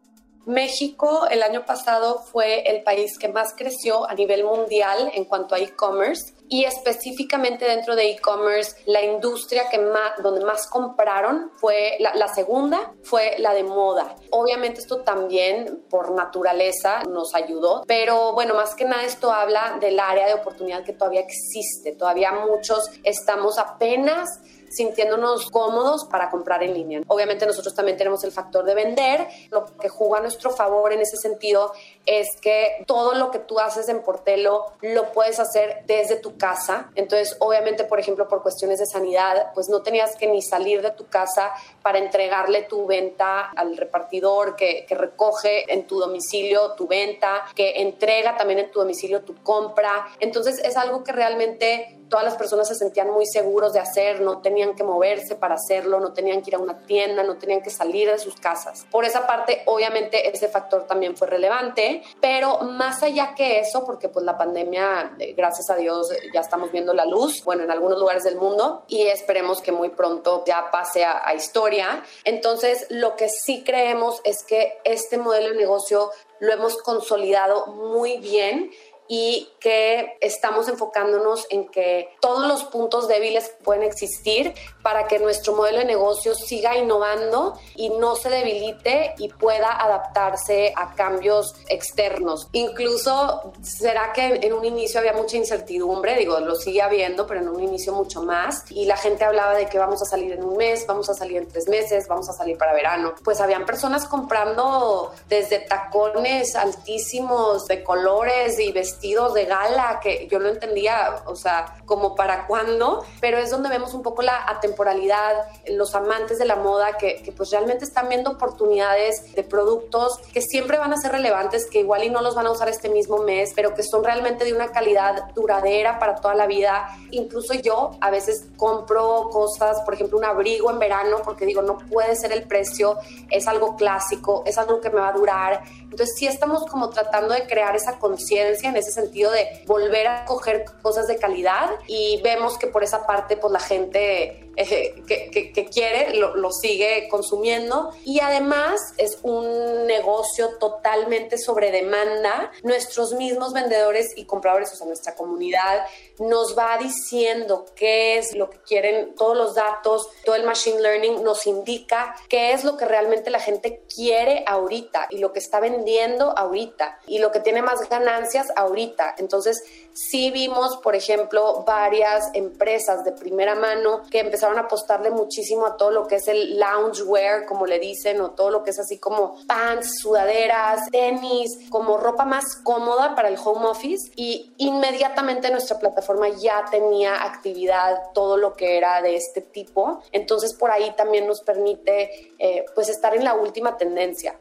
México 0.46 1.28
el 1.30 1.44
año 1.44 1.66
pasado 1.66 2.20
fue 2.20 2.70
el 2.70 2.84
país 2.84 3.18
que 3.20 3.30
más 3.30 3.54
creció 3.56 4.10
a 4.10 4.14
nivel 4.16 4.44
mundial 4.44 5.12
en 5.14 5.26
cuanto 5.26 5.56
a 5.56 5.60
e-commerce 5.60 6.34
y 6.50 6.66
específicamente 6.66 7.66
dentro 7.66 7.96
de 7.96 8.10
e-commerce 8.12 8.76
la 8.86 9.02
industria 9.02 9.70
que 9.70 9.80
más, 9.80 10.22
donde 10.22 10.44
más 10.44 10.68
compraron 10.68 11.52
fue 11.56 11.96
la, 12.00 12.14
la, 12.16 12.28
segunda 12.28 12.94
fue 13.04 13.36
la 13.40 13.54
de 13.54 13.64
moda. 13.64 14.16
Obviamente 14.32 14.82
esto 14.82 15.02
también 15.02 15.86
por 15.90 16.12
naturaleza 16.12 17.04
nos 17.04 17.34
ayudó, 17.36 17.84
pero 17.88 18.34
bueno, 18.34 18.56
más 18.56 18.76
que 18.76 18.84
nada 18.84 19.04
esto 19.04 19.32
habla 19.32 19.78
del 19.80 20.00
área 20.00 20.28
de 20.28 20.34
oportunidad 20.34 20.84
que 20.84 20.94
todavía 20.94 21.22
existe. 21.22 21.94
Todavía 21.94 22.34
muchos 22.34 22.90
estamos 23.04 23.58
apenas 23.58 24.28
sintiéndonos 24.72 25.50
cómodos 25.52 26.06
para 26.06 26.30
comprar 26.30 26.64
en 26.64 26.74
línea. 26.74 27.02
Obviamente 27.08 27.46
nosotros 27.46 27.74
también 27.74 27.98
tenemos 27.98 28.24
el 28.24 28.32
factor 28.32 28.66
de 28.66 28.74
vender. 28.74 29.28
Lo 29.50 29.66
que 29.66 29.90
juega 29.90 30.20
a 30.20 30.22
nuestro 30.22 30.52
favor 30.52 30.94
en 30.94 31.02
ese 31.02 31.18
sentido 31.18 31.74
es 32.06 32.28
que 32.42 32.84
todo 32.88 33.14
lo 33.14 33.32
que 33.32 33.40
tú 33.40 33.60
haces 33.60 33.90
en 33.90 34.02
Portelo 34.02 34.66
lo 34.82 35.12
puedes 35.12 35.40
hacer 35.40 35.84
desde 35.86 36.16
tu 36.16 36.38
casa. 36.38 36.90
Entonces, 36.96 37.36
obviamente, 37.40 37.84
por 37.84 38.00
ejemplo, 38.00 38.28
por 38.28 38.42
cuestiones 38.42 38.80
de 38.80 38.86
sanidad, 38.86 39.52
pues 39.54 39.70
no 39.70 39.82
tenías 39.82 40.16
que 40.16 40.28
ni 40.28 40.42
salir 40.42 40.82
de 40.82 40.92
tu 40.92 41.08
casa 41.08 41.52
para 41.82 42.00
entregarle 42.00 42.64
tu 42.64 42.86
venta 42.86 43.52
al 43.56 43.78
repartidor 43.78 44.56
que, 44.56 44.86
recoge 44.92 45.72
en 45.74 45.88
tu 45.88 46.00
domicilio 46.00 46.74
tu 46.74 46.86
venta, 46.86 47.46
que 47.56 47.82
entrega 47.82 48.36
también 48.38 48.60
en 48.60 48.72
tu 48.72 48.80
domicilio 48.80 49.22
tu 49.22 49.36
compra. 49.42 50.08
Entonces, 50.20 50.60
es 50.60 50.76
algo 50.78 51.04
que 51.04 51.12
realmente 51.12 51.98
todas 52.12 52.26
las 52.26 52.36
personas 52.36 52.68
se 52.68 52.76
sentían 52.76 53.10
muy 53.10 53.26
seguros 53.26 53.72
de 53.72 53.80
hacer, 53.80 54.20
no 54.22 54.42
tenían 54.42 54.76
que 54.76 54.84
moverse 54.84 55.36
para 55.36 55.56
hacerlo, 55.56 56.00
no 56.00 56.12
tenían 56.12 56.42
que 56.42 56.50
ir 56.50 56.56
a 56.56 56.60
una 56.60 56.78
tienda, 56.80 57.24
no 57.24 57.38
tenían 57.38 57.64
que 57.64 57.70
salir 57.70 58.12
de 58.12 58.20
sus 58.20 58.36
casas. 58.36 58.86
Por 58.92 59.06
esa 59.06 59.26
parte, 59.26 59.64
obviamente, 59.66 60.30
ese 60.30 60.50
factor 60.50 60.86
también 60.86 61.16
fue 61.16 61.28
relevante, 61.28 61.91
pero 62.20 62.60
más 62.60 63.04
allá 63.04 63.34
que 63.36 63.60
eso, 63.60 63.86
porque 63.86 64.10
pues 64.10 64.26
la 64.26 64.38
pandemia, 64.38 65.16
eh, 65.20 65.34
gracias 65.34 65.70
a 65.70 65.76
Dios, 65.76 66.10
ya 66.34 66.42
estamos 66.42 66.72
viendo 66.72 66.94
la 66.94 67.06
luz, 67.06 67.44
bueno, 67.44 67.64
en 67.64 67.72
algunos 67.72 68.00
lugares 68.00 68.24
del 68.24 68.36
mundo, 68.36 68.84
y 68.88 69.04
esperemos 69.08 69.62
que 69.62 69.72
muy 69.72 69.90
pronto 69.90 70.44
ya 70.46 70.70
pase 70.72 71.04
a, 71.04 71.28
a 71.28 71.34
historia. 71.34 72.04
Entonces, 72.24 72.88
lo 72.90 73.16
que 73.16 73.30
sí 73.30 73.64
creemos 73.64 74.22
es 74.24 74.44
que 74.44 74.80
este 74.84 75.18
modelo 75.18 75.50
de 75.50 75.56
negocio 75.56 76.12
lo 76.40 76.52
hemos 76.52 76.78
consolidado 76.78 77.68
muy 77.68 78.18
bien 78.18 78.72
y 79.14 79.50
que 79.60 80.16
estamos 80.22 80.70
enfocándonos 80.70 81.46
en 81.50 81.68
que 81.68 82.16
todos 82.22 82.48
los 82.48 82.64
puntos 82.64 83.10
débiles 83.10 83.52
pueden 83.62 83.84
existir 83.84 84.54
para 84.82 85.06
que 85.10 85.20
nuestro 85.20 85.54
modelo 85.54 85.80
de 85.80 85.86
negocio 85.86 86.34
siga 86.34 86.78
innovando 86.78 87.60
y 87.76 87.90
no 87.90 88.16
se 88.16 88.30
debilite 88.30 89.14
y 89.18 89.28
pueda 89.28 89.70
adaptarse 89.84 90.72
a 90.78 90.96
cambios 90.96 91.54
externos. 91.68 92.48
Incluso, 92.54 93.52
¿será 93.62 94.14
que 94.14 94.40
en 94.44 94.54
un 94.54 94.64
inicio 94.64 95.02
había 95.02 95.12
mucha 95.12 95.36
incertidumbre? 95.36 96.16
Digo, 96.16 96.40
lo 96.40 96.56
sigue 96.56 96.82
habiendo, 96.82 97.28
pero 97.28 97.42
en 97.42 97.50
un 97.50 97.62
inicio 97.62 97.92
mucho 97.92 98.24
más. 98.24 98.64
Y 98.70 98.86
la 98.86 98.96
gente 98.96 99.26
hablaba 99.26 99.56
de 99.56 99.66
que 99.66 99.78
vamos 99.78 100.02
a 100.02 100.06
salir 100.06 100.32
en 100.32 100.46
un 100.46 100.56
mes, 100.56 100.88
vamos 100.88 101.10
a 101.10 101.14
salir 101.14 101.36
en 101.36 101.50
tres 101.50 101.68
meses, 101.68 102.08
vamos 102.08 102.30
a 102.30 102.34
salir 102.34 102.58
para 102.58 102.72
verano. 102.72 103.14
Pues 103.26 103.42
habían 103.42 103.66
personas 103.66 104.06
comprando 104.06 105.12
desde 105.28 105.60
tacones 105.60 106.56
altísimos 106.56 107.68
de 107.68 107.84
colores 107.84 108.58
y 108.58 108.72
vestidos 108.72 109.01
de 109.02 109.46
gala, 109.46 110.00
que 110.02 110.28
yo 110.30 110.40
no 110.40 110.48
entendía, 110.48 111.24
o 111.26 111.36
sea, 111.36 111.76
como 111.86 112.16
para 112.16 112.46
cuándo, 112.46 113.04
pero 113.20 113.40
es 113.40 113.50
donde 113.50 113.68
vemos 113.68 113.94
un 113.94 114.04
poco 114.04 114.22
la 114.22 114.46
atemporalidad, 114.48 115.48
los 115.68 115.96
amantes 115.96 116.38
de 116.38 116.46
la 116.46 116.56
moda 116.56 116.98
que, 116.98 117.22
que 117.24 117.32
pues 117.32 117.50
realmente 117.50 117.84
están 117.84 118.10
viendo 118.10 118.32
oportunidades 118.32 119.34
de 119.34 119.44
productos 119.44 120.20
que 120.34 120.42
siempre 120.42 120.78
van 120.78 120.94
a 120.94 120.98
ser 120.98 121.12
relevantes, 121.12 121.66
que 121.66 121.80
igual 121.80 122.04
y 122.04 122.10
no 122.10 122.22
los 122.22 122.36
van 122.36 122.46
a 122.46 122.52
usar 122.52 122.70
este 122.70 122.90
mismo 122.90 123.18
mes, 123.20 123.54
pero 123.56 123.74
que 123.74 123.84
son 123.84 124.04
realmente 124.04 124.46
de 124.46 124.54
una 124.54 124.72
calidad 124.72 125.32
duradera 125.34 125.98
para 125.98 126.16
toda 126.16 126.36
la 126.36 126.46
vida. 126.46 126.88
Incluso 127.10 127.56
yo 127.56 127.98
a 128.02 128.12
veces 128.12 128.46
compro 128.56 129.30
cosas, 129.32 129.82
por 129.82 129.96
ejemplo, 129.96 130.18
un 130.18 130.26
abrigo 130.26 130.70
en 130.70 130.80
verano, 130.80 131.18
porque 131.24 131.46
digo, 131.46 131.62
no 131.64 131.80
puede 131.80 132.16
ser 132.16 132.32
el 132.32 132.44
precio, 132.44 132.98
es 133.30 133.48
algo 133.48 133.76
clásico, 133.76 134.44
es 134.46 134.58
algo 134.58 134.80
que 134.80 134.90
me 134.90 135.02
va 135.02 135.10
a 135.10 135.14
durar. 135.14 135.64
Entonces 135.84 136.16
sí 136.16 136.28
estamos 136.28 136.66
como 136.68 136.90
tratando 136.90 137.34
de 137.34 137.46
crear 137.48 137.76
esa 137.76 137.98
conciencia 137.98 138.70
en 138.70 138.78
ese 138.78 138.91
sentido 138.92 139.32
de 139.32 139.64
volver 139.66 140.08
a 140.08 140.26
coger 140.26 140.66
cosas 140.82 141.08
de 141.08 141.18
calidad 141.18 141.70
y 141.88 142.22
vemos 142.22 142.58
que 142.58 142.68
por 142.68 142.84
esa 142.84 143.06
parte 143.06 143.38
pues 143.38 143.52
la 143.52 143.60
gente 143.60 144.52
eh, 144.58 145.04
que, 145.08 145.70
quiere 145.72 146.16
lo, 146.16 146.36
lo, 146.36 146.52
sigue 146.52 147.08
consumiendo 147.10 147.92
y 148.04 148.20
además 148.20 148.82
es 148.98 149.20
un 149.24 149.88
negocio 149.88 150.58
totalmente 150.60 151.38
sobre 151.38 151.72
demanda. 151.72 152.52
Nuestros 152.64 153.14
mismos 153.14 153.54
vendedores 153.54 154.12
y 154.18 154.26
compradores, 154.26 154.72
o 154.74 154.76
sea, 154.76 154.88
nuestra 154.88 155.16
comunidad 155.16 155.86
nos 156.22 156.58
va 156.58 156.78
diciendo 156.78 157.66
qué 157.76 158.18
es 158.18 158.36
lo 158.36 158.50
que 158.50 158.60
quieren, 158.60 159.16
todos 159.16 159.36
los 159.36 159.56
datos, 159.56 160.08
todo 160.24 160.36
el 160.36 160.44
machine 160.44 160.80
learning 160.80 161.24
nos 161.24 161.48
indica 161.48 162.16
qué 162.30 162.54
es 162.54 162.64
lo 162.64 162.78
que 162.78 162.86
realmente 162.86 163.30
la 163.30 163.40
gente 163.40 163.84
quiere 163.94 164.44
ahorita 164.48 165.08
y 165.10 165.18
lo 165.18 165.34
que 165.34 165.40
está 165.40 165.60
vendiendo 165.60 166.38
ahorita 166.38 167.00
y 167.08 167.20
lo 167.20 167.32
que 167.32 167.40
tiene 167.40 167.62
más 167.62 167.90
ganancias 167.90 168.52
ahorita. 168.56 169.16
Entonces, 169.18 169.64
sí 169.94 170.32
vimos, 170.32 170.78
por 170.78 170.96
ejemplo, 170.96 171.64
varias 171.66 172.30
empresas 172.34 173.04
de 173.04 173.12
primera 173.12 173.56
mano 173.56 174.02
que 174.10 174.20
empezaron 174.20 174.58
a 174.58 174.62
apostarle 174.62 175.12
muchísimo 175.12 175.66
a 175.66 175.78
todo 175.78 175.92
lo 175.92 176.08
que 176.08 176.16
es 176.16 176.28
el 176.28 176.60
loungewear, 176.60 177.46
como 177.46 177.66
le 177.66 177.80
dicen, 177.80 178.22
o 178.22 178.32
todo 178.32 178.52
lo 178.52 178.64
que 178.64 178.72
es 178.72 178.80
así 178.80 178.98
como 178.98 179.36
pants, 179.48 180.00
sudaderas, 180.00 180.90
tenis, 180.90 181.60
como 181.70 181.98
ropa 181.98 182.26
más 182.26 182.56
cómoda 182.64 183.16
para 183.16 183.30
el 183.30 183.38
home 183.44 183.68
office 183.68 184.12
y 184.16 184.54
inmediatamente 184.58 185.52
nuestra 185.52 185.80
plataforma 185.80 186.30
ya 186.30 186.66
tenía 186.70 187.24
actividad, 187.24 188.12
todo 188.14 188.38
lo 188.38 188.54
que 188.54 188.78
era 188.78 189.02
de 189.02 189.16
este 189.16 189.42
tipo. 189.42 190.02
Entonces 190.12 190.54
por 190.54 190.72
ahí 190.72 190.94
también 190.96 191.28
nos 191.28 191.42
permite 191.42 192.34
eh, 192.40 192.66
pues 192.76 192.90
estar 192.90 193.16
en 193.16 193.24
la 193.24 193.34
última 193.34 193.78
tendencia. 193.78 194.40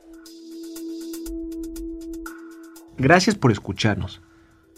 Gracias 2.96 3.34
por 3.34 3.50
escucharnos. 3.50 4.20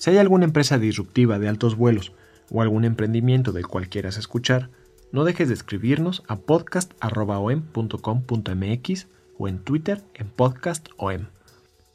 Si 0.03 0.11
hay 0.11 0.19
alguna 0.19 0.45
empresa 0.47 0.79
disruptiva 0.79 1.39
de 1.39 1.49
altos 1.49 1.77
vuelos 1.77 2.13
o 2.51 2.61
algún 2.61 2.85
emprendimiento 2.85 3.53
del 3.53 3.69
cual 3.69 3.89
quieras 3.89 4.17
escuchar, 4.17 4.69
no 5.13 5.23
dejes 5.23 5.47
de 5.47 5.55
escribirnos 5.55 6.25
a 6.27 6.41
podcast.om.com.mx 6.41 9.07
o 9.39 9.47
en 9.47 9.61
Twitter 9.61 10.03
en 10.15 10.29
podcastom. 10.29 11.29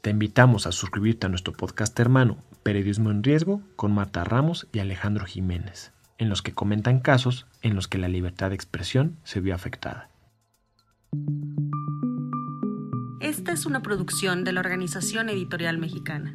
Te 0.00 0.08
invitamos 0.08 0.66
a 0.66 0.72
suscribirte 0.72 1.26
a 1.26 1.28
nuestro 1.28 1.52
podcast 1.52 2.00
hermano 2.00 2.38
Periodismo 2.62 3.10
en 3.10 3.22
Riesgo 3.22 3.60
con 3.76 3.92
Marta 3.92 4.24
Ramos 4.24 4.68
y 4.72 4.78
Alejandro 4.78 5.26
Jiménez, 5.26 5.92
en 6.16 6.30
los 6.30 6.40
que 6.40 6.54
comentan 6.54 7.00
casos 7.00 7.46
en 7.60 7.74
los 7.74 7.88
que 7.88 7.98
la 7.98 8.08
libertad 8.08 8.48
de 8.48 8.54
expresión 8.54 9.18
se 9.22 9.40
vio 9.40 9.54
afectada. 9.54 10.08
Esta 13.20 13.52
es 13.52 13.66
una 13.66 13.82
producción 13.82 14.44
de 14.44 14.52
la 14.52 14.60
Organización 14.60 15.28
Editorial 15.28 15.76
Mexicana. 15.76 16.34